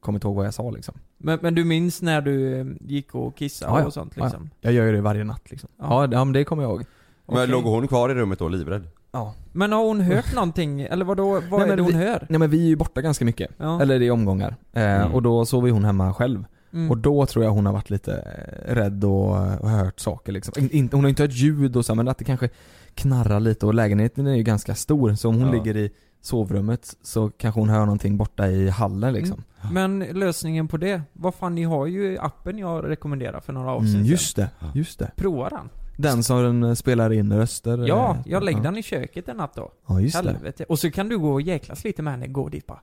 [0.00, 0.94] kommit ihåg vad jag sa liksom.
[1.18, 3.86] Men, men du minns när du eh, gick och kissade Ja, ja.
[3.86, 4.42] och sånt Ja, liksom?
[4.52, 4.58] ja.
[4.60, 5.68] Jag gör ju det varje natt liksom.
[5.78, 6.00] Ja.
[6.00, 6.84] Ja, det- ja men det kommer jag ihåg.
[7.26, 8.86] Men låg hon kvar i rummet då, livrädd?
[9.12, 9.34] Ja.
[9.52, 10.80] Men har hon hört någonting?
[10.80, 12.26] Eller vadå, vad Nej, är men det hon vi, hör?
[12.28, 13.50] Nej men vi är ju borta ganska mycket.
[13.56, 13.82] Ja.
[13.82, 14.56] Eller i omgångar.
[14.72, 15.12] Eh, Mm.
[15.14, 16.44] Och då sover hon hemma själv.
[16.72, 16.90] Mm.
[16.90, 19.30] Och då tror jag hon har varit lite eh, rädd och,
[19.60, 20.68] och hört saker liksom.
[20.70, 22.48] In, hon har inte hört ljud och så, men att det kanske
[22.94, 25.52] knarrar lite och lägenheten är ju ganska stor så om hon Ja.
[25.52, 25.90] ligger i
[26.22, 29.42] sovrummet så kanske hon hör någonting borta i hallen liksom.
[29.72, 31.02] Men lösningen på det?
[31.12, 34.98] Vad fan, ni har ju appen jag rekommenderar för några avsnitt Mm, just det, just
[34.98, 35.10] det.
[35.16, 35.68] Prova den.
[35.96, 37.86] Den som den eh, spelar in röster.
[37.88, 38.64] Ja, eh, jag lägger ja.
[38.64, 39.72] den i köket en natt då.
[39.88, 40.32] Ja, just det.
[40.32, 40.64] Helvete.
[40.68, 42.80] Och så kan du gå och jäklas lite med henne, gå dit bara.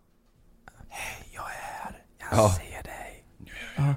[2.32, 2.56] Ja.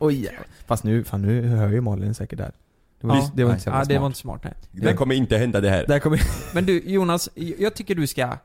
[0.01, 2.53] Oj, fast nu, fan nu hör ju Malin säkert där.
[3.01, 3.31] Det var, Ja.
[3.35, 4.01] det var inte så jävla Ja, det smart.
[4.01, 4.55] var inte smart nej.
[4.71, 5.87] Det kommer inte hända det här.
[5.87, 6.21] Där kommer
[6.55, 8.39] Men du Jonas, jag tycker du ska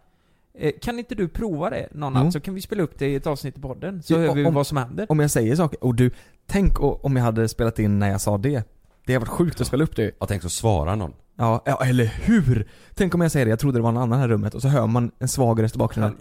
[0.82, 2.34] kan inte du prova det någon natt?
[2.34, 4.54] Så kan vi spela upp det i ett avsnitt i podden, så hör vi om-
[4.54, 5.06] vad som händer.
[5.10, 6.12] Om jag säger saker, och du,
[6.46, 8.64] tänk om jag hade spelat in när jag sa det.
[9.06, 11.14] Det hade varit sjukt att spela upp det Ja, tänk så svarar någon.
[11.36, 12.68] Ja, ja, eller hur?
[12.96, 14.62] Tänk om jag säger det, jag trodde det var någon annan här i rummet och
[14.62, 16.16] så hör man en svag röst i bakgrunden.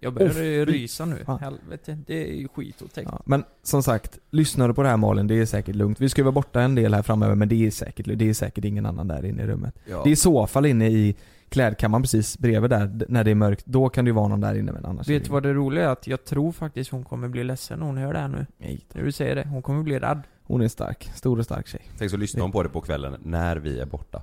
[0.00, 1.16] Jag börjar Åh, eh, fy rysa nu.
[1.26, 1.38] fan.
[1.40, 3.08] Helvete, det är ju skitotäckt.
[3.12, 6.00] Ja, men som sagt, lyssnar du på det här Malin, det är säkert lugnt.
[6.00, 8.34] Vi ska ju vara borta en del här framöver men det är säkert, det är
[8.34, 9.74] säkert ingen annan där inne i rummet.
[9.90, 10.00] Ja.
[10.04, 11.16] Det är i så fall inne i
[11.48, 13.66] klädkammaren precis bredvid där, när det är mörkt.
[13.66, 15.84] Då kan det ju vara någon där inne men annars Vet du vad det roliga
[15.84, 15.88] är?
[15.88, 18.46] Att jag tror faktiskt hon kommer bli ledsen när hon hör det här nu.
[18.58, 18.86] Nej.
[18.92, 19.48] När du säger det.
[19.48, 20.22] Hon kommer bli rädd.
[20.42, 21.80] Hon är stark, stor och stark tjej.
[21.98, 24.22] Tänk så lyssnar hon på det på kvällen när vi är borta.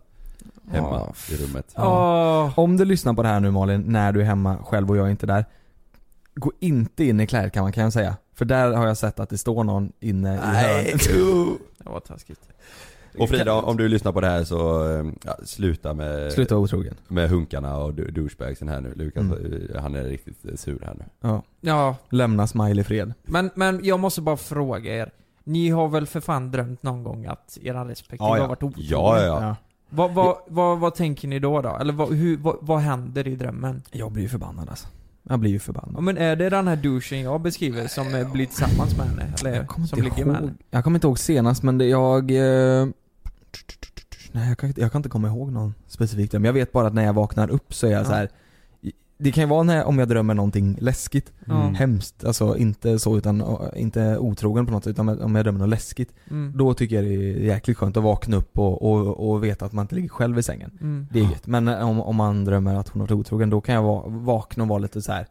[0.71, 1.13] Hemma Ja.
[1.31, 1.71] i rummet.
[1.75, 2.53] Ja.
[2.55, 5.05] Om du lyssnar på det här nu Malin, när du är hemma själv och jag
[5.07, 5.45] är inte där.
[6.35, 8.15] Gå inte in i klädkammaren kan jag säga.
[8.33, 11.03] För där har jag sett att det står någon inne i hörnet.
[11.77, 12.39] Det var taskigt.
[13.19, 16.63] Och Frida, om du lyssnar på det här så, eh, ja, sluta med Sluta vara
[16.63, 16.95] otrogen.
[17.07, 18.93] Med hunkarna och du- douchebagsen här nu.
[18.95, 19.67] Lukas, Mm.
[19.75, 21.05] eh, han är riktigt eh, sur här nu.
[21.21, 21.43] Ja.
[21.61, 23.13] Ja, Lämna smile i fred.
[23.23, 25.11] men, men jag måste bara fråga er.
[25.43, 28.43] Ni har väl för fan drömt någon gång att era respektive Ja, ja.
[28.43, 28.87] har varit otrogna?
[28.89, 29.55] Ja, ja, ja.
[29.89, 31.77] Vad, vad, vad, vad tänker ni då då?
[31.81, 33.81] Eller vad, hur, vad, vad händer i drömmen?
[33.91, 34.87] Jag blir ju förbannad alltså.
[35.29, 36.03] Jag blir ju Ja, förbannad.
[36.03, 39.33] men är det den här douchen jag beskriver som eh, blir tillsammans med henne?
[39.39, 40.53] Eller Jag kommer som inte ligger med henne?
[40.71, 42.31] Jag kommer inte ihåg senast men det jag...
[42.31, 42.87] Eh,
[44.31, 46.87] nej jag kan, inte- jag kan inte komma ihåg någon specifikt men jag vet bara
[46.87, 48.05] att när jag vaknar upp så är jag Ja.
[48.05, 48.29] så här.
[49.17, 51.33] Det kan ju vara när, om jag drömmer någonting läskigt.
[51.47, 51.73] Mm.
[51.75, 53.43] Hemskt, alltså inte så utan
[53.75, 56.13] inte otrogen på något sätt utan om jag drömmer något läskigt.
[56.31, 56.53] Mm.
[56.57, 59.71] Då tycker jag det är jäkligt skönt att vakna upp och, och, och veta att
[59.73, 60.71] man inte ligger själv i sängen.
[60.81, 61.07] Mm.
[61.11, 61.47] Det är gött.
[61.47, 64.03] Men eh, om, om man drömmer att hon har varit otrogen, då kan jag va,
[64.07, 65.27] vakna och vara lite så här.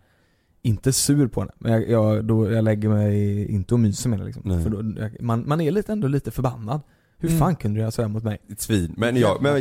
[0.63, 4.19] Inte sur på henne, men jag, jag, då, jag lägger mig inte och myser med
[4.19, 4.63] henne liksom.
[4.63, 6.81] För då, jag, man, man är lite, ändå lite förbannad.
[7.19, 7.39] Hur Mm.
[7.41, 8.39] fan kunde du göra så här mot mig?
[8.51, 8.95] Ett svin.
[8.97, 9.53] Men jag, men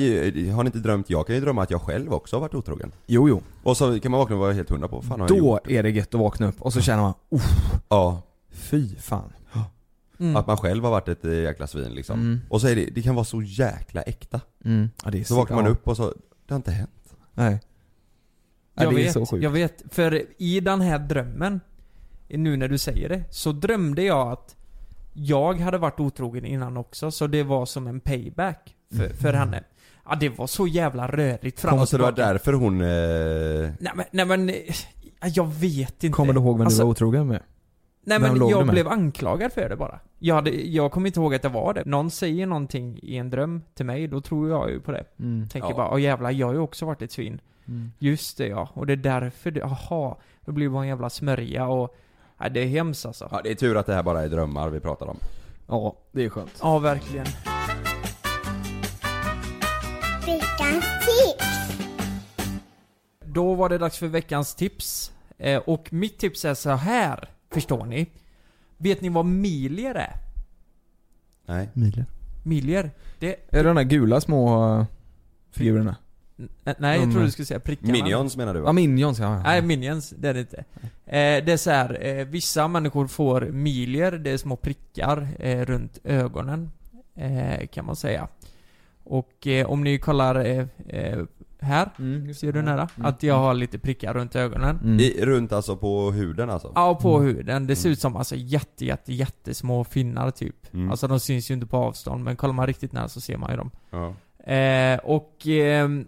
[0.54, 1.10] har ni inte drömt?
[1.10, 2.91] Jag kan ju drömma att jag själv också har varit otrogen.
[3.06, 3.41] Jo, jo.
[3.64, 5.68] Och så kan man vakna och vara helt hundra på, fan har jag Då gjort?
[5.68, 7.43] är det gött att vakna upp och så känner man, Uff,
[7.89, 8.22] Ja.
[8.51, 9.34] fy fan.
[10.20, 10.36] Mm.
[10.36, 12.20] Att man själv har varit ett eh, jäkla svin liksom.
[12.20, 12.39] Mm.
[12.49, 14.41] Och så är det, det kan vara så jäkla äkta.
[14.66, 14.89] Mm.
[15.06, 15.72] Ja, det är Så vaknar man ja.
[15.72, 16.04] upp och så,
[16.47, 17.16] det har inte hänt.
[17.34, 17.60] Nej.
[18.74, 19.43] Ja, Jag det är vet, så sjukt.
[19.43, 19.84] jag vet.
[19.91, 21.60] För i den här drömmen,
[22.28, 24.56] nu när du säger det, så drömde jag att
[25.14, 29.64] jag hade varit otrogen innan också, så det var som en payback för, för henne.
[30.09, 32.32] Ja, det var så jävla rörigt fram och så det var tillbaka.
[32.34, 32.82] därför hon...
[32.82, 34.51] Eh, Nej men, nej men,
[35.34, 36.16] jag vet inte.
[36.16, 37.41] Kommer du ihåg vem Alltså, du var otrogen med?
[38.05, 39.99] Nej Vem men jag blev anklagad för det bara.
[40.20, 41.84] Jag, hade, jag kommer inte ihåg att det var det.
[41.86, 45.03] Någon säger någonting i en dröm till mig, då tror jag ju på det.
[45.20, 45.49] Mm.
[45.49, 45.76] Tänker Ja.
[45.76, 47.41] bara, åh jävlar, jag har ju också varit ett svin.
[47.68, 47.91] Mm.
[47.99, 50.20] Just det ja, och det är därför det, aha.
[50.45, 51.95] Det blir bara en jävla smörja och,
[52.44, 53.28] ja, det är hemskt alltså.
[53.32, 55.18] ja, det är tur att det här bara är drömmar vi pratar om.
[55.68, 56.60] Ja, det är skönt.
[56.62, 57.26] Ja, verkligen.
[60.26, 61.78] Veckans tips.
[63.26, 65.12] Då var det dags för veckans tips.
[65.38, 68.10] Eh, och mitt tips är så här, förstår ni?
[68.78, 70.14] Vet ni vad milier är?
[71.46, 71.70] Nej.
[71.74, 72.06] Milier.
[72.44, 72.91] Milier?
[73.20, 73.34] Det...
[73.34, 74.86] Är det de där gula små uh,
[75.52, 75.96] figurerna?
[76.78, 77.91] Nej, jag De- tror du skulle säga prickarna.
[77.94, 78.68] Minions menar du va?
[78.68, 79.41] Ja, Minions ja.
[79.44, 80.58] Nej, minions, det är det inte.
[81.06, 85.66] Eh, det är så här, eh, vissa människor får milier, det är små prickar eh,
[85.66, 86.72] runt ögonen.
[87.16, 88.28] Eh, kan man säga.
[89.04, 91.24] Och eh, om ni kollar eh, eh,
[91.60, 92.88] här, Mm, ser du nära?
[92.96, 93.06] Mm.
[93.06, 94.80] Att jag har lite prickar runt ögonen.
[94.84, 95.00] Mm.
[95.00, 96.72] I, runt alltså på huden alltså?
[96.76, 97.28] Ja, på Mm.
[97.36, 97.68] huden.
[97.68, 100.74] Det ser ut som alltså jätte, jätte, jättesmå finnar typ.
[100.74, 100.91] Mm.
[100.91, 103.52] Alltså de syns ju inte på avstånd, men kollar man riktigt nära så ser man
[103.52, 103.72] ju dem.
[103.91, 104.14] Ja.
[104.54, 106.08] Eh, och ehm,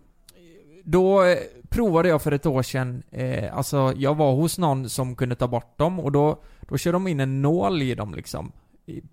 [0.86, 1.38] då eh,
[1.70, 5.48] provade jag för ett år sedan, eh, alltså jag var hos någon som kunde ta
[5.48, 8.52] bort dem och då, då kör de in en nål i dem liksom.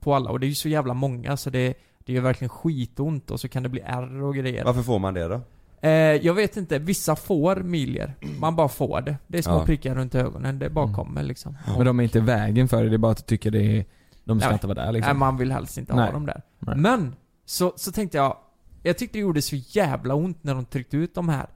[0.01, 3.31] På alla, och det är ju så jävla många så det, det gör verkligen skitont
[3.31, 4.65] och så kan det bli ärr och grejer.
[4.65, 5.41] Varför får man det då?
[5.81, 8.15] Eh, jag vet inte, vissa får milier.
[8.41, 9.17] Man bara får det.
[9.27, 9.65] Det är små Ja.
[9.65, 10.97] prickar runt ögonen, det bara Mm.
[10.97, 11.57] kommer liksom.
[11.77, 13.85] Men de är inte vägen för det, det är bara att du tycker det är...
[14.25, 14.55] De ska Nej.
[14.55, 15.11] inte vara där liksom.
[15.11, 16.05] Nej, man vill helst inte Nej.
[16.05, 16.43] ha dem där.
[16.59, 16.77] Nej.
[16.77, 17.15] Men,
[17.47, 18.37] så, så tänkte jag,
[18.83, 21.47] jag tyckte det gjorde så jävla ont när de tryckte ut de här.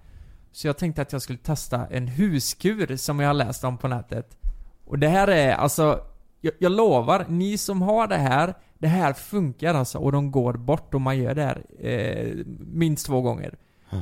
[0.56, 3.88] Så jag tänkte att jag skulle testa en huskur som jag har läst om på
[3.88, 4.36] nätet.
[4.84, 6.00] Och det här är alltså,
[6.40, 10.52] jag, jag lovar, ni som har det här, det här funkar alltså och de går
[10.52, 13.54] bort och man gör det här eh, minst två gånger.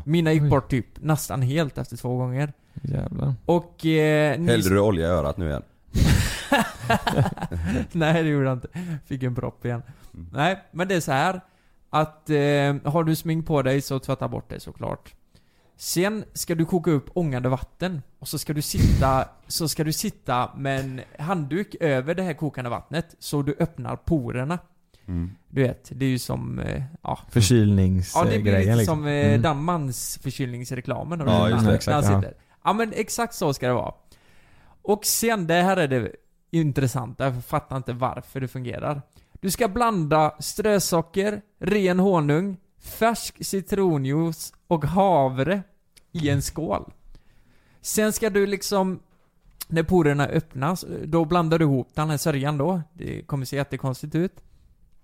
[0.05, 2.53] Mina gick bort typ nästan helt efter två gånger.
[2.83, 3.35] Jävlar.
[3.45, 3.87] Och...
[3.87, 5.63] Eh, ni Hällde du olja i örat nu igen?
[7.93, 8.69] Nej det gjorde jag inte.
[9.07, 9.83] Fick en propp igen.
[10.15, 10.27] Mm.
[10.33, 11.41] Nej, men det är så här
[11.91, 15.15] att eh, har du smink på dig så tvätta bort det såklart.
[15.77, 19.93] Sen ska du koka upp ångande vatten och så ska du sitta, så ska du
[19.93, 24.59] sitta med en handduk över det här kokande vattnet så du öppnar porerna.
[25.07, 25.31] Mm.
[25.49, 26.85] Du vet, det är ju som, eh, ja.
[27.03, 28.97] Ja det Förkylningsgrejen blir lite liksom.
[28.97, 29.43] som eh, Mm.
[29.43, 31.21] Danmarks förkylningsreklamen.
[31.27, 32.21] Ja, just det, exakt, ja.
[32.21, 32.35] sitter.
[32.65, 33.95] Ja men exakt så ska det vara.
[34.83, 36.11] Och sen, det här är det
[36.51, 39.03] intressanta, jag fattar inte varför det fungerar.
[39.41, 45.63] Du ska blanda strösocker, ren honung, färsk citronjuice och havre
[46.13, 46.93] i en skål.
[47.81, 49.01] Sen ska du liksom,
[49.69, 52.83] när porerna öppnas, då blandar du ihop den här sörjan då.
[52.93, 54.41] Det kommer se jättekonstigt ut.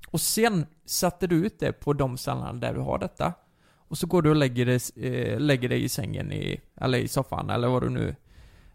[0.09, 3.33] Och sen sätter du ut det på de ställena där du har detta.
[3.75, 7.09] Och så går du och lägger, dig, eh, lägger dig i sängen i, eller i
[7.09, 8.17] soffan eller var du nu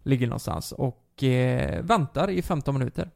[0.04, 3.12] ligger någonstans och eh, väntar i 15 minuter.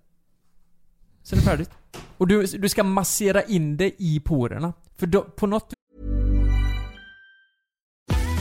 [1.23, 1.71] Sen är det färdigt.
[2.17, 4.73] Och du, du ska massera in det i porerna.
[4.95, 5.73] För då, på något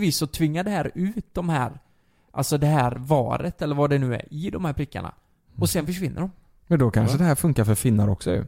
[0.00, 1.80] vis så tvingar det här ut de här,
[2.30, 5.14] alltså det här varet eller vad det nu är, i de här prickarna.
[5.58, 6.30] Och sen försvinner de.
[6.66, 7.18] Men då kanske Ja.
[7.18, 8.44] det här funkar för finnar också ju.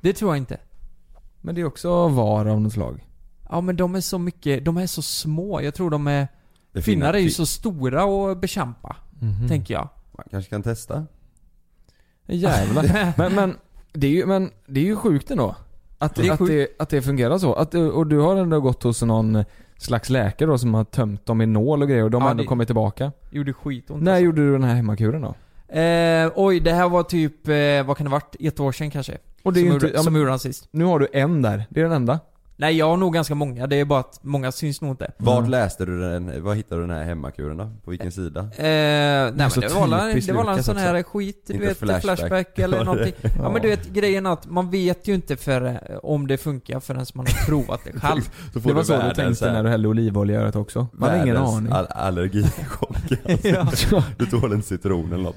[0.00, 0.58] Det tror jag inte.
[1.40, 3.06] Men det är också var av något slag.
[3.50, 5.60] Ja men de är så mycket, de är så små.
[5.62, 6.28] Jag tror de är...
[6.72, 8.96] Det finnar finna- är ju så stora att bekämpa.
[9.20, 9.48] Mhm.
[9.48, 9.88] Tänker jag.
[10.16, 11.06] Man kanske kan testa?
[12.26, 13.12] Jävlar.
[13.18, 13.56] men, men,
[13.92, 15.56] det är ju, men det är ju sjukt ändå.
[15.98, 16.50] Att, Det är att, sjukt.
[16.50, 17.54] det, att det fungerar så.
[17.54, 19.44] Att, och du har ändå gått hos någon
[19.80, 22.30] slags läkare då som har tömt dem i nål och grejer och de Ja, har
[22.30, 23.12] ändå det- kommit tillbaka.
[23.30, 24.02] Gjorde skitont.
[24.02, 24.24] När alltså.
[24.24, 25.34] gjorde du den här hemmakuren då?
[25.80, 28.36] Eh, oj, det här var typ, eh, vad kan det varit?
[28.40, 29.18] Ett år sedan kanske?
[29.42, 30.68] Och det är som inte- ja, som han sist.
[30.70, 32.18] Nu har du en där, det är den enda.
[32.60, 33.66] Nej, jag har nog ganska många.
[33.66, 35.12] Det är bara att många syns nog inte.
[35.16, 35.50] Vart Mm.
[35.50, 37.70] läste du den, var hittade du den här hemmakuren då?
[37.84, 38.40] På vilken sida?
[38.40, 39.86] Eh, nej men det var,
[40.26, 41.18] det la en sån här också.
[41.18, 42.58] skit, du Inte vet, flashback, flashback.
[42.58, 43.12] eller Ja, någonting.
[43.22, 43.50] Ja, Ja.
[43.50, 46.80] men du vet, grejen är att man vet ju inte för, eh, om det funkar
[46.80, 48.20] förrän man har provat det själv.
[48.52, 50.86] Så får Det var du så du tänkte när du hällde olivolja i örat också.
[50.92, 51.72] Man har ingen aning.
[51.72, 52.96] All allergichock
[53.58, 54.02] alltså.
[54.18, 55.36] Du tål en citron eller något.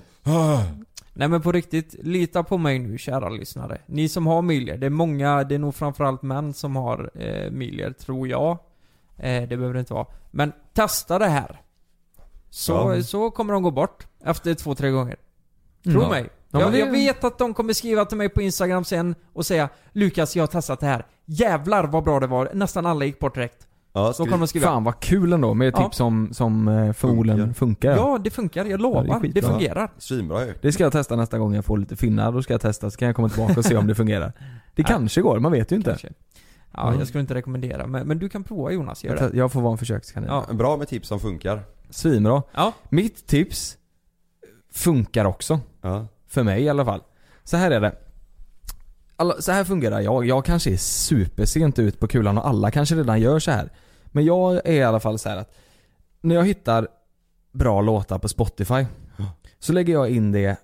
[1.13, 3.81] Nej men på riktigt, lita på mig nu kära lyssnare.
[3.85, 7.51] Ni som har milier, det är många, det är nog framförallt män som har eh,
[7.51, 8.51] milier, tror jag.
[9.17, 10.07] Eh, det behöver det inte vara.
[10.31, 11.61] Men testa det här.
[12.49, 13.03] Så, Ja.
[13.03, 15.15] så kommer de gå bort efter två, tre gånger.
[15.83, 16.09] Tro Ja.
[16.09, 16.29] mig.
[16.51, 19.45] Ja, jag, det- jag vet att de kommer skriva till mig på Instagram sen och
[19.45, 21.05] säga Lukas, jag har testat det här.
[21.25, 22.49] Jävlar vad bra det var.
[22.53, 23.67] Nästan alla gick bort direkt.
[23.95, 24.67] Ja, Så kommer de skriva.
[24.67, 25.83] Fan vad kul ändå med Ja.
[25.83, 27.91] tips som, som eh, förmodligen funkar.
[27.95, 28.61] Ja, det funkar.
[28.65, 29.03] Jag Ja, det lovar.
[29.03, 29.41] det, skitbra.
[29.51, 29.91] fungerar.
[29.97, 30.53] Svinbra ju.
[30.61, 32.97] Det ska jag testa nästa gång jag får lite finnar, då ska jag testa så
[32.97, 34.33] kan jag komma tillbaka och se om det fungerar.
[34.75, 35.89] Det kanske går, man vet ju inte.
[35.89, 36.09] Kanske.
[36.75, 36.99] Ja, Mm.
[36.99, 37.87] jag skulle inte rekommendera.
[37.87, 39.37] Men, men du kan prova Jonas, gör det.
[39.37, 40.29] jag får vara en försökskanin.
[40.29, 40.53] Ja.
[40.53, 41.61] Bra med tips som funkar.
[41.89, 42.43] Svinbra.
[42.53, 42.73] Ja.
[42.89, 43.77] Mitt tips
[44.73, 45.59] funkar också.
[45.81, 46.07] Ja.
[46.27, 47.01] För mig i alla fall.
[47.43, 47.95] Så här är det.
[49.15, 50.25] Alla, så här fungerar jag.
[50.25, 53.69] Jag kanske är supersent ut på kulan och alla kanske redan gör så här.
[54.05, 55.55] Men jag är i alla fall så här att
[56.21, 56.87] när jag hittar
[57.51, 58.85] bra låtar på Spotify
[59.59, 60.57] så lägger jag in det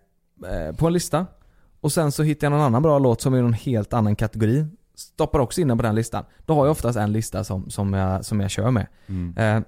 [0.45, 1.26] eh, på en lista
[1.82, 4.16] och sen så hittar jag någon annan bra låt som är i någon helt annan
[4.16, 4.66] kategori.
[4.95, 6.24] Stoppar också in den på den listan.
[6.45, 8.88] Då har jag oftast en lista som, som, jag, som jag kör med.
[9.08, 9.38] Mm.
[9.38, 9.64] Eh,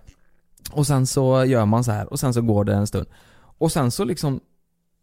[0.71, 3.07] och sen så gör man så här och sen så går det en stund.
[3.35, 4.39] Och sen så liksom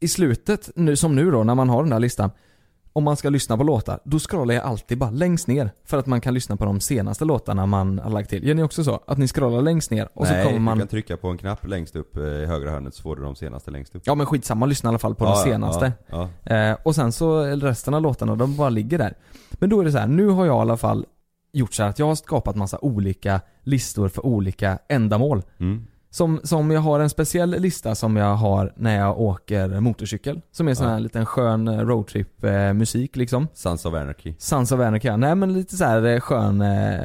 [0.00, 2.30] i slutet, nu, som nu då när man har den där listan
[2.98, 6.06] om man ska lyssna på låtar, då scrollar jag alltid bara längst ner för att
[6.06, 8.44] man kan lyssna på de senaste låtarna man har lagt till.
[8.46, 9.00] Gör ni också så?
[9.06, 10.76] Att ni scrollar längst ner och Nej, så kommer man...
[10.78, 13.22] du kan trycka på en knapp längst upp eh, i högra hörnet så får du
[13.22, 14.02] de senaste längst upp.
[14.04, 15.92] Ja men skitsamma, lyssna i alla fall på Ja, de ja, senaste.
[16.06, 19.14] ja, Eh, och sen så resten av låtarna, de bara ligger där.
[19.52, 21.06] Men då är det så här, nu har jag i alla fall
[21.52, 25.42] gjort så att jag har skapat massa olika listor för olika ändamål.
[25.60, 25.86] Mm.
[26.10, 30.40] Som, som jag har en speciell lista som jag har när jag åker motorcykel.
[30.52, 30.98] Som är sån här Ja.
[30.98, 33.48] liten skön eh, roadtrip eh, musik liksom.
[33.54, 34.34] Sons of Anarchy.
[34.38, 35.16] Sons of Anarchy, ja.
[35.16, 36.62] nej men lite så här eh, skön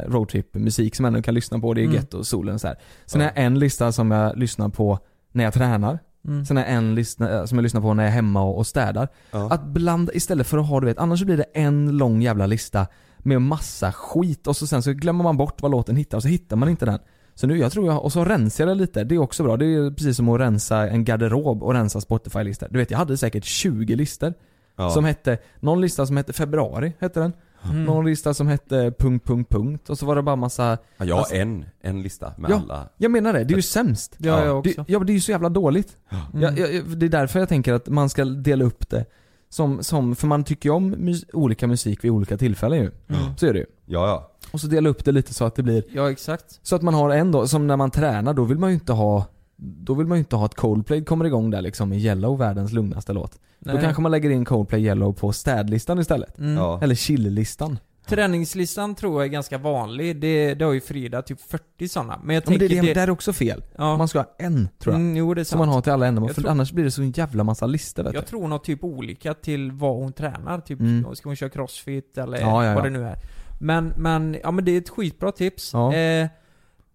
[0.08, 1.74] roadtrip musik som man ändå kan lyssna på.
[1.74, 1.96] Det är Mm.
[1.96, 2.78] gött och solen så här.
[3.06, 3.28] Sen Ja.
[3.28, 5.00] har jag en lista som jag lyssnar på
[5.32, 6.00] när jag tränar.
[6.28, 6.46] Mm.
[6.46, 8.68] Sen har jag en lista som jag lyssnar på när jag är hemma och, och
[8.68, 9.08] städar.
[9.32, 9.48] Ja.
[9.52, 12.46] Att blanda, istället för att ha du vet, annars så blir det en lång jävla
[12.46, 12.88] lista
[13.20, 16.30] med massa skit och så sen så glömmer man bort vad låten hittar och så
[16.30, 17.00] hittar man inte den.
[17.36, 19.58] Så nu, jag tror jag, och så rensar jag det lite, det är också bra.
[19.58, 22.68] Det är precis som att rensa en garderob och rensa Spotify-listor.
[22.72, 24.34] Du vet, jag hade säkert 20 listor.
[24.76, 24.90] Ja.
[24.90, 27.34] Som hette, någon lista som hette februari, hette den.
[27.70, 27.84] Mm.
[27.84, 29.90] Någon lista som hette punkt, punkt, punkt.
[29.90, 30.78] Och så var det bara massa...
[30.98, 32.56] Ja, jag har Alltså- en, en lista med Ja.
[32.56, 32.90] alla.
[32.98, 34.16] Jag menar det, det är ju sämst.
[34.18, 34.46] Det Ja.
[34.46, 34.84] jag också.
[34.84, 35.98] Det, ja det är ju så jävla dåligt.
[36.10, 36.42] Mm.
[36.42, 39.06] Jag, jag, det är därför jag tänker att man ska dela upp det
[39.50, 42.92] som, som för man tycker ju om mus, olika musik vid olika tillfällen ju.
[43.08, 43.22] Mm.
[43.38, 43.66] Så är det ju.
[43.86, 44.32] Ja, ja.
[44.54, 46.60] Och så dela upp det lite så att det blir, Ja, exakt.
[46.64, 48.94] så att man har en då, som när man tränar, då vill man ju inte
[48.94, 49.26] ha
[49.56, 52.72] då vill man ju inte ha att Coldplay kommer igång där liksom i Yellow, världens
[52.74, 53.40] lugnaste låt.
[53.60, 53.82] Då Nej.
[53.82, 56.38] kanske man lägger in Coldplay Yellow på städlistan istället.
[56.40, 56.54] Mm.
[56.58, 56.80] ja.
[56.82, 57.80] Eller chill-listan.
[58.08, 60.20] Träningslistan tror jag är ganska vanlig.
[60.22, 62.20] Det, det har ju Frida typ 40 sådana.
[62.24, 62.94] Men jag Ja, men tänker det, det, det...
[62.94, 63.64] det är också fel.
[63.78, 63.98] ja.
[63.98, 65.02] Man ska ha en, tror jag.
[65.02, 65.76] Mm, jo, det är som man sant.
[65.76, 68.14] har till alla ändamål, för tror- annars blir det så en jävla massa listor vet
[68.14, 68.28] Jag du.
[68.28, 70.60] tror hon har typ olika till vad hon tränar.
[70.60, 71.16] Typ, Mm.
[71.16, 72.76] ska hon köra crossfit eller Ja, ja, ja.
[72.76, 73.16] vad det nu är.
[73.64, 75.74] Men, men, ja men det är ett skitbra tips.
[75.74, 75.94] Ja.
[75.94, 76.28] Eh,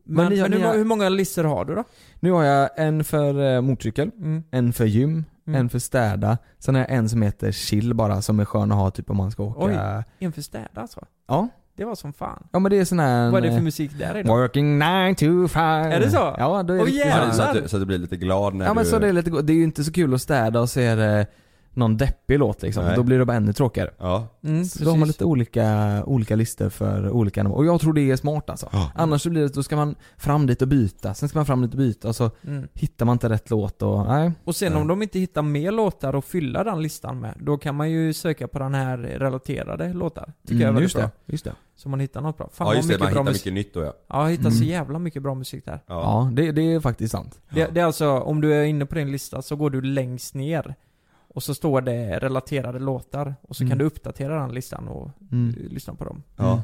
[0.05, 1.85] men men, ni har- hur, har- hur många listor har du då?
[2.21, 4.43] Nu har jag en för eh, motorcykel, Mm.
[4.51, 5.61] en för gym, Mm.
[5.61, 8.79] en för städa, sen har jag en som heter chill bara som är skön att
[8.79, 10.05] ha typ om man ska åka Oj.
[10.19, 11.05] En för städa alltså?
[11.29, 12.47] Ja, Det var som fan.
[12.53, 14.37] ja men det är sån här Vad är det för eh, musik där i då?
[14.37, 15.63] Working 9 to 5
[15.93, 16.35] Är det så?
[16.39, 18.67] Ja, då är Åh, det Så, att du, så att du blir lite glad när
[18.67, 18.91] Ja men du...
[18.91, 20.97] så det är lite det är ju inte så kul att städa och så är
[20.97, 21.27] det
[21.79, 22.97] någon deppig låt liksom, Nej.
[22.97, 23.91] då blir det bara ännu tråkigare.
[23.99, 24.27] Ja.
[24.45, 27.59] Mm, Så då har man lite olika, olika listor för olika ändamål.
[27.59, 28.69] Och jag tror det är smart alltså.
[28.73, 28.91] Ja.
[28.95, 31.63] Annars så blir det, då ska man fram dit och byta, sen ska man fram
[31.63, 32.69] dit och byta och så Mm.
[32.75, 34.33] hittar man inte rätt låt och nej.
[34.45, 37.75] Och sen om de inte hittar mer låtar att fylla den listan med, då kan
[37.75, 40.33] man ju söka på den här relaterade låtar.
[40.47, 41.03] Tycker jag är Mm, väldigt just bra.
[41.27, 41.53] det, just det.
[41.77, 42.49] Så man hittar något bra.
[42.53, 43.45] Fan Ja just det, mycket man bra hittar musik.
[43.47, 43.93] mycket nytt då ja.
[44.09, 44.69] Ja, hittar så Mm.
[44.69, 45.81] jävla mycket bra musik där.
[45.87, 45.95] Ja.
[45.95, 47.41] Ja, det, det är faktiskt sant.
[47.51, 50.35] Det, det är alltså, om du är inne på din lista så går du längst
[50.35, 50.75] ner
[51.35, 53.71] och så står det relaterade låtar och så Mm.
[53.71, 55.55] kan du uppdatera den listan och Mm.
[55.71, 56.23] lyssna på dem.
[56.37, 56.63] Ja.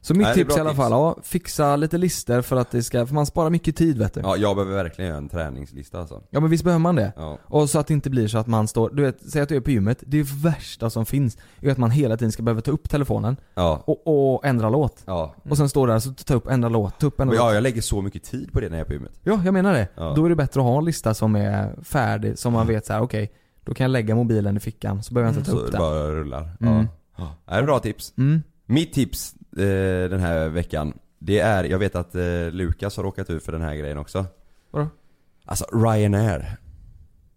[0.00, 0.76] Så mitt Nej, tips i alla tips.
[0.78, 4.14] fall, ja, fixa lite listor för att det ska, för man sparar mycket tid vet
[4.14, 4.20] du.
[4.20, 6.22] Ja, Ja, jag behöver verkligen göra en träningslista alltså.
[6.30, 7.12] men visst behöver man det.
[7.16, 7.38] Ja.
[7.44, 9.56] Och så att det inte blir så att man står, du vet, säg att du
[9.56, 12.70] är på gymmet, det värsta som finns är att man hela tiden ska behöva ta
[12.70, 13.82] upp telefonen Ja.
[13.86, 15.02] och, och ändra låt.
[15.04, 15.34] Ja.
[15.50, 17.44] Och sen står där så ta upp, ändra låt, ta upp, ändra låt.
[17.44, 19.20] ja, jag lägger så mycket tid på det när jag är på gymmet.
[19.22, 19.88] Ja, jag menar det.
[19.94, 20.12] Ja.
[20.16, 22.92] Då är det bättre att ha en lista som är färdig, som man vet så
[22.92, 23.32] här: okej,
[23.70, 25.72] då kan jag lägga mobilen i fickan, så behöver jag inte ta Så upp det
[25.72, 25.80] den.
[25.80, 26.56] bara rullar.
[26.60, 26.86] Mm.
[27.16, 27.34] Ja.
[27.46, 28.12] Det är bra tips.
[28.18, 28.42] Mm.
[28.66, 33.30] Mitt tips eh, den här veckan, det är, jag vet att eh, Lukas har råkat
[33.30, 34.26] ut för den här grejen också.
[34.70, 34.88] Vadå?
[35.44, 36.56] Alltså Ryanair.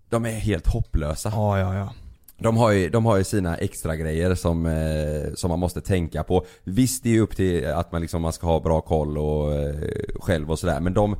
[0.10, 1.30] De är helt hopplösa.
[1.36, 1.94] Ja, ja, ja.
[2.38, 6.24] De har ju, de har ju sina extra grejer som, eh, som man måste tänka
[6.24, 6.46] på.
[6.64, 9.54] Visst det är ju upp till att man liksom, man ska ha bra koll och
[9.54, 9.76] eh,
[10.20, 11.16] själv och sådär men de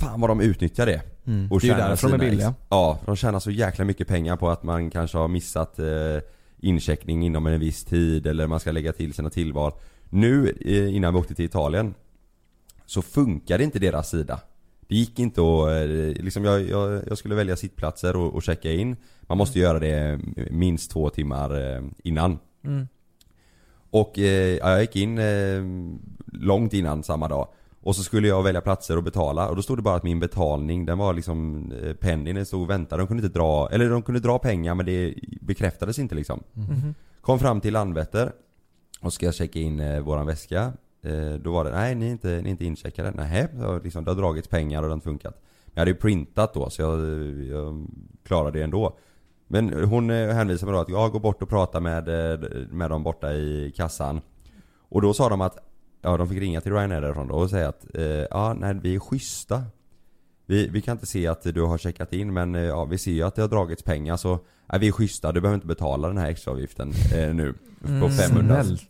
[0.00, 1.02] Fan vad de utnyttjar det.
[1.28, 1.52] Mm.
[1.52, 2.54] Och Det är ju därför de är billiga.
[2.68, 5.86] Ja, de tjänar så jäkla mycket pengar på att man kanske har missat eh,
[6.60, 9.72] incheckning inom en viss tid eller man ska lägga till sina tillval.
[10.10, 11.94] Nu eh, innan vi åkte till Italien
[12.86, 14.40] så funkade inte deras sida.
[14.80, 18.72] Det gick inte att, eh, liksom jag, jag, jag skulle välja sittplatser och, och checka
[18.72, 18.96] in.
[19.20, 20.20] Man måste göra det
[20.50, 22.38] minst två timmar eh, innan.
[22.64, 22.88] Mm.
[23.90, 25.62] Och eh, ja, jag gick in eh,
[26.32, 27.48] långt innan samma dag.
[27.88, 30.20] Och så skulle jag välja platser och betala och då stod det bara att min
[30.20, 33.02] betalning den var liksom eh, pending, den stod och väntade.
[33.02, 36.42] De kunde inte dra, eller de kunde dra pengar men det bekräftades inte liksom.
[36.52, 36.94] Mhm.
[37.20, 38.32] Kom fram till Landvetter
[39.00, 40.72] och ska jag checka in eh, våran väska.
[41.02, 43.10] Eh, då var det, nej ni är inte, ni är inte incheckade.
[43.10, 43.48] Nej,
[43.84, 45.34] liksom, det har dragits pengar och det har inte funkat.
[45.64, 47.00] Men jag hade ju printat då så jag,
[47.44, 47.86] jag
[48.22, 48.98] klarade det ändå.
[49.46, 52.90] Men hon eh, hänvisade mig då att jag går bort och pratar med, eh, med
[52.90, 54.20] dem borta i kassan.
[54.88, 55.67] Och då sa de att,
[56.02, 58.94] ja de fick ringa till Ryanair därifrån då och säga att, eh, ja nej vi
[58.94, 59.62] är schyssta.
[60.46, 63.10] Vi, vi kan inte se att du har checkat in men eh, ja, vi ser
[63.12, 66.08] ju att det har dragits pengar så ja, vi är schyssta, du behöver inte betala
[66.08, 67.54] den här extraavgiften eh, nu.
[67.80, 68.10] På Mm.
[68.10, 68.64] 500.
[68.64, 68.82] Snällt.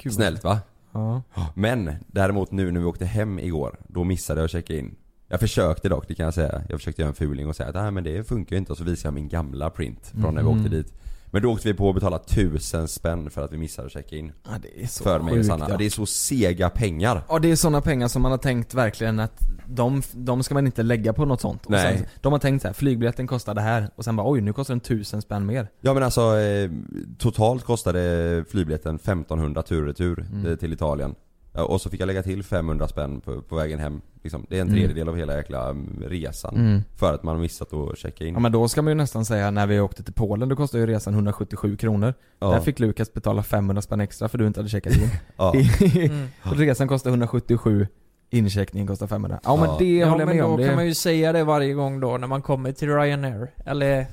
[0.00, 0.12] Kul.
[0.12, 0.58] Snällt va?
[0.92, 1.22] Ja.
[1.54, 4.94] Men däremot nu när vi åkte hem igår, då missade jag att checka in.
[5.28, 6.62] Jag försökte dock, det kan jag säga.
[6.68, 8.78] Jag försökte göra en fuling och säga att nej men det funkar ju inte och
[8.78, 10.58] så visade jag min gamla print från när vi Mhm.
[10.58, 10.92] åkte dit.
[11.30, 14.16] Men då åkte vi på att betala tusen spänn för att vi missade att checka
[14.16, 14.32] in.
[14.44, 15.64] Ja, det är så för mig och sjukt, Sanna.
[15.64, 15.70] ja.
[15.70, 15.76] Ja.
[15.76, 17.22] Det är så sega pengar.
[17.28, 20.66] Ja det är sådana pengar som man har tänkt verkligen att de, de ska man
[20.66, 21.64] inte lägga på något sånt.
[21.66, 21.96] Och Nej.
[21.98, 24.52] Sen, de har tänkt så här, flygbiljetten kostar det här och sen bara oj nu
[24.52, 25.68] kostar den tusen spänn mer.
[25.80, 26.70] Ja men alltså eh,
[27.18, 30.46] totalt kostade flygbiljetten 1500 tur och retur Mm.
[30.46, 31.14] eh, till Italien.
[31.58, 34.00] Ja, och så fick jag lägga till 500 spänn på, på vägen hem.
[34.22, 34.78] Liksom, det är en Mm.
[34.78, 36.56] tredjedel av hela jäkla mm, resan.
[36.56, 36.82] Mm.
[36.96, 38.34] För att man har missat att checka in.
[38.34, 40.80] Ja men då ska man ju nästan säga när vi åkte till Polen, då kostade
[40.80, 42.14] ju resan 177 kronor.
[42.38, 42.50] Ja.
[42.50, 45.10] Där fick Lukas betala 500 spänn extra för du inte hade checkat in.
[45.36, 45.54] Ja.
[45.54, 46.28] Mm.
[46.44, 47.86] Och Resan kostar 177,
[48.30, 49.40] incheckningen kostar 500.
[49.44, 50.60] Ja, men det ja, håller jag men med då om.
[50.60, 50.66] Det...
[50.66, 53.50] kan man ju säga det varje gång då när man kommer till Ryanair.
[53.66, 54.06] Eller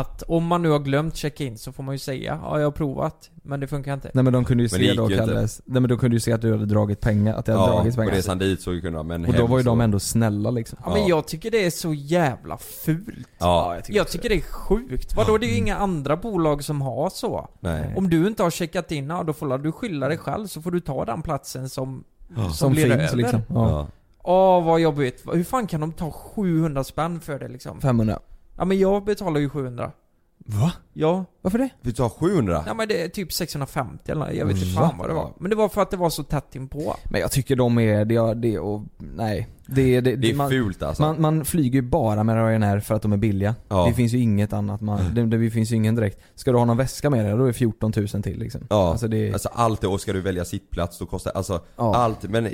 [0.00, 2.70] att om man nu har glömt check-in så får man ju säga ja jag har
[2.70, 4.10] provat, men det funkar inte.
[4.14, 5.26] Nej men de kunde ju Men det se gick då ju inte.
[5.34, 7.64] Kalles, nej men de kunde ju se att du hade dragit pengar, att det hade
[7.64, 8.14] Ja, dragits på pengar.
[8.16, 9.70] resan dit så kunde de, men och då hem var ju så...
[9.70, 10.78] de ändå snälla liksom.
[10.84, 13.28] Ja, men jag tycker det är så jävla fult.
[13.38, 15.16] Ja, jag tycker Jag tycker det är sjukt.
[15.16, 17.48] Vadå, det är ju inga andra bolag som har så.
[17.60, 17.94] Nej.
[17.96, 20.70] Om du inte har checkat in, ja, då får du skylla dig själv så får
[20.70, 23.16] du ta den platsen som, som, Som blir finns över.
[23.16, 23.40] liksom.
[23.48, 23.70] Ja.
[23.70, 23.86] Ja.
[24.28, 25.22] Åh vad jobbigt.
[25.32, 27.80] Hur fan kan de ta 700 spänn för det liksom?
[27.80, 28.18] 500.
[28.56, 29.92] Ja men jag betalar ju 700.
[30.38, 30.72] Va?
[30.92, 31.24] Ja.
[31.46, 31.68] Varför det?
[31.80, 32.64] Vi tar 700?
[32.66, 34.88] Ja men det är typ 650 eller jag vet inte Va?
[34.88, 35.32] fan vad det var.
[35.38, 36.96] Men det var för att det var så tätt inpå.
[37.10, 39.48] Men jag tycker de är, det, det och, nej.
[39.68, 41.02] Det, det, Det är man, fult alltså.
[41.02, 43.54] man, man flyger ju bara med Ryanair för att de är billiga.
[43.68, 43.86] Ja.
[43.88, 46.18] Det finns ju inget annat man, det, det finns ju ingen direkt.
[46.34, 48.60] Ska du ha någon väska med dig, då är det 14 000 till liksom.
[48.70, 51.94] Ja, Alltså det, alltså allt det, och ska du välja sittplats då kostar, alltså Ja.
[51.96, 52.52] allt, men eh,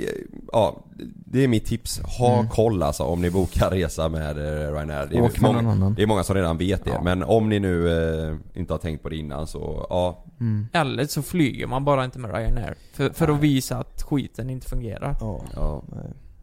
[0.51, 0.83] ja,
[1.25, 1.99] det är mitt tips.
[2.19, 2.49] Ha Mm.
[2.49, 5.07] koll alltså om ni bokar resa med eh, Ryanair.
[5.11, 5.93] Det är, Åk med många, någon annan.
[5.93, 7.01] det är många som redan vet det, Ja.
[7.03, 7.89] men om ni nu
[8.29, 10.23] eh, inte har tänkt på det innan så, ja.
[10.39, 10.67] mm.
[10.73, 12.75] Eller så flyger man bara inte med Ryanair.
[12.93, 15.15] För, för att visa att skiten inte fungerar.
[15.19, 15.41] ja.
[15.55, 15.83] ja.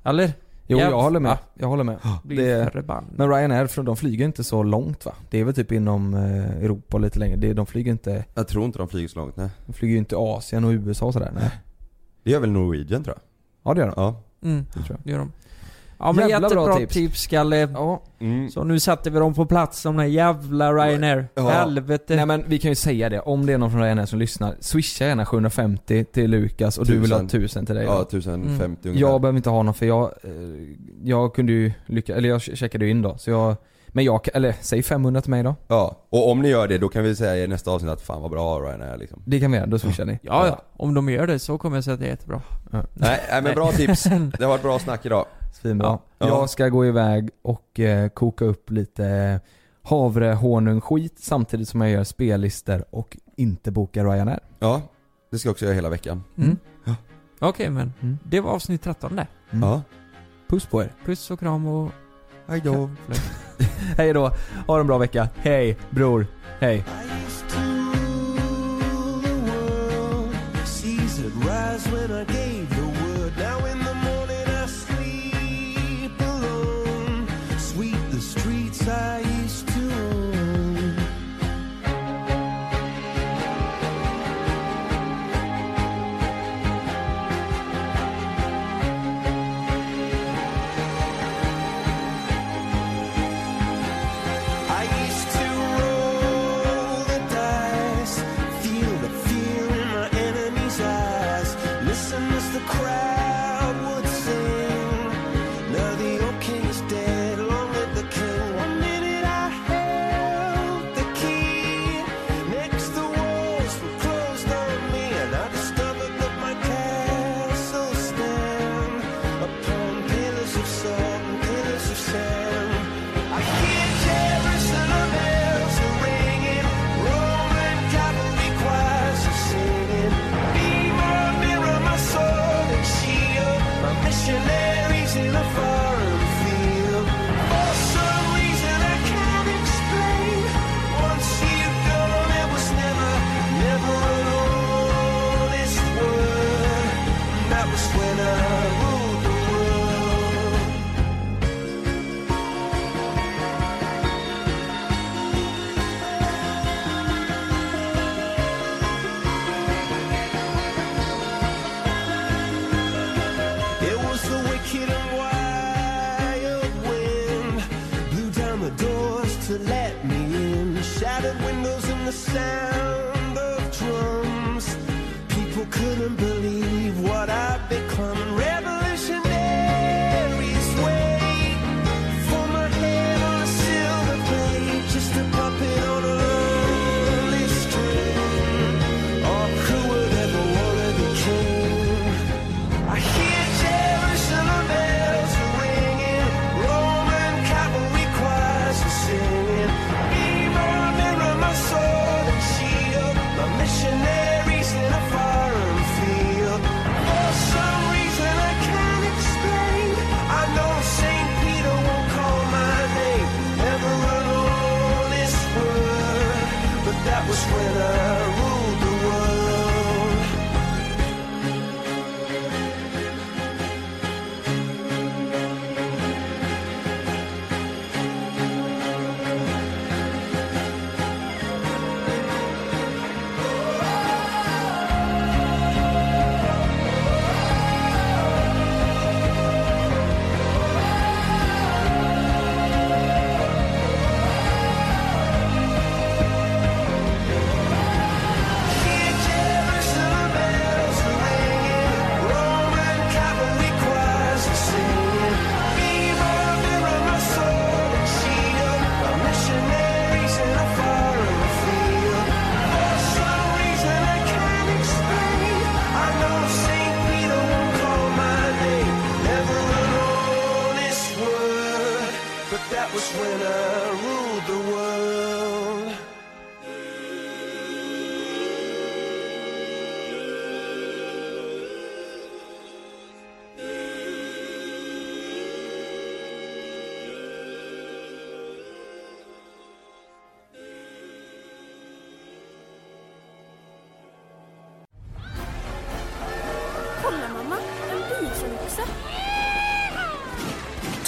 [0.05, 0.33] Eller?
[0.67, 1.03] Jo, jag Jävlar.
[1.03, 1.39] håller med.
[1.55, 1.99] Jag håller med.
[2.25, 2.73] Det,
[3.17, 5.13] men Ryanair, för de flyger inte så långt va?
[5.31, 7.37] Det är väl typ inom eh, Europa lite längre.
[7.37, 9.49] Det, de flyger inte, Jag tror inte de flyger så långt, nej.
[9.67, 11.33] de flyger ju inte Asien och USA och sådär.
[11.35, 11.51] Nej.
[12.23, 13.23] Det gör väl Norwegian tror jag?
[13.71, 13.95] Ja det gör de.
[14.03, 14.23] Ja.
[14.43, 14.99] Mm, Det tror jag.
[15.05, 15.33] det gör de.
[16.01, 16.95] Ja men Jävla bra jättebra tips.
[16.95, 17.57] tips, Kalle.
[17.57, 18.03] Ja.
[18.21, 18.51] Mm.
[18.51, 21.29] Så nu sätter vi dem på plats, de där jävla Ryanair.
[21.35, 21.49] Ja.
[21.49, 22.17] Helvete.
[22.17, 24.55] Nej men vi kan ju säga det, om det är någon från Ryanair som lyssnar,
[24.61, 27.27] swisha gärna 750 till Lukas och du vill ha Tusen.
[27.43, 27.93] 1000 till dig då.
[27.93, 28.77] Ja, 1050 Mm.
[28.85, 29.01] ungefär.
[29.13, 30.31] Jag behöver inte ha någon för jag, eh,
[31.03, 33.57] jag kunde ju lycka, eller jag checkade ju in då, så jag,
[33.89, 35.55] men jag, eller säg 500 till mig då.
[35.69, 38.23] Ja, och om ni gör det då kan vi säga i nästa avsnitt att fan
[38.23, 39.23] vad bra Ryanair liksom.
[39.27, 40.19] Det kan vi göra, då swishar ni.
[40.23, 40.63] Ja, ja.
[40.77, 42.43] Om de gör det så kommer jag säga att det är jättebra.
[42.71, 42.83] Nej,
[43.31, 44.03] nej men bra tips.
[44.39, 45.27] Det har varit bra snack idag.
[45.53, 45.99] Svinbra.
[46.19, 46.27] Ja.
[46.29, 49.41] Jag ska gå iväg och eh, koka upp lite
[49.83, 54.41] havrehonungsskit samtidigt som jag gör spellister och inte bokar Ryanair.
[54.59, 54.83] Ja,
[55.31, 56.25] det ska jag också göra hela veckan.
[56.37, 56.57] Mm.
[56.85, 56.95] Ja.
[57.39, 58.19] Okej men, Mm.
[58.25, 59.27] det var avsnitt 13 det.
[59.51, 59.69] Mm.
[59.69, 59.83] Ja.
[60.49, 60.93] Puss på er.
[61.05, 61.91] Puss och kram och...
[62.47, 62.91] Hej då.
[63.97, 64.33] Hej då,
[64.67, 65.29] ha en bra vecka.
[65.37, 66.27] Hej bror,
[66.61, 66.85] hej.
[70.65, 72.50] Seas that rise when I gave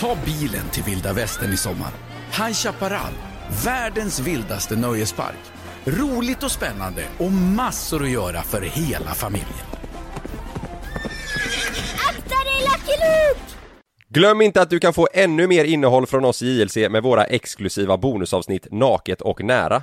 [0.03, 1.91] Ta bilen till vilda västern i sommar.
[2.31, 3.13] High Chaparral,
[3.65, 5.39] världens vildaste nöjespark.
[5.85, 9.67] Roligt och spännande och massor att göra för hela familjen.
[12.09, 13.57] Akta dig Lucky Luke!
[14.09, 17.25] Glöm inte att du kan få ännu mer innehåll från oss i JLC med våra
[17.25, 19.83] exklusiva bonusavsnitt Naket och nära.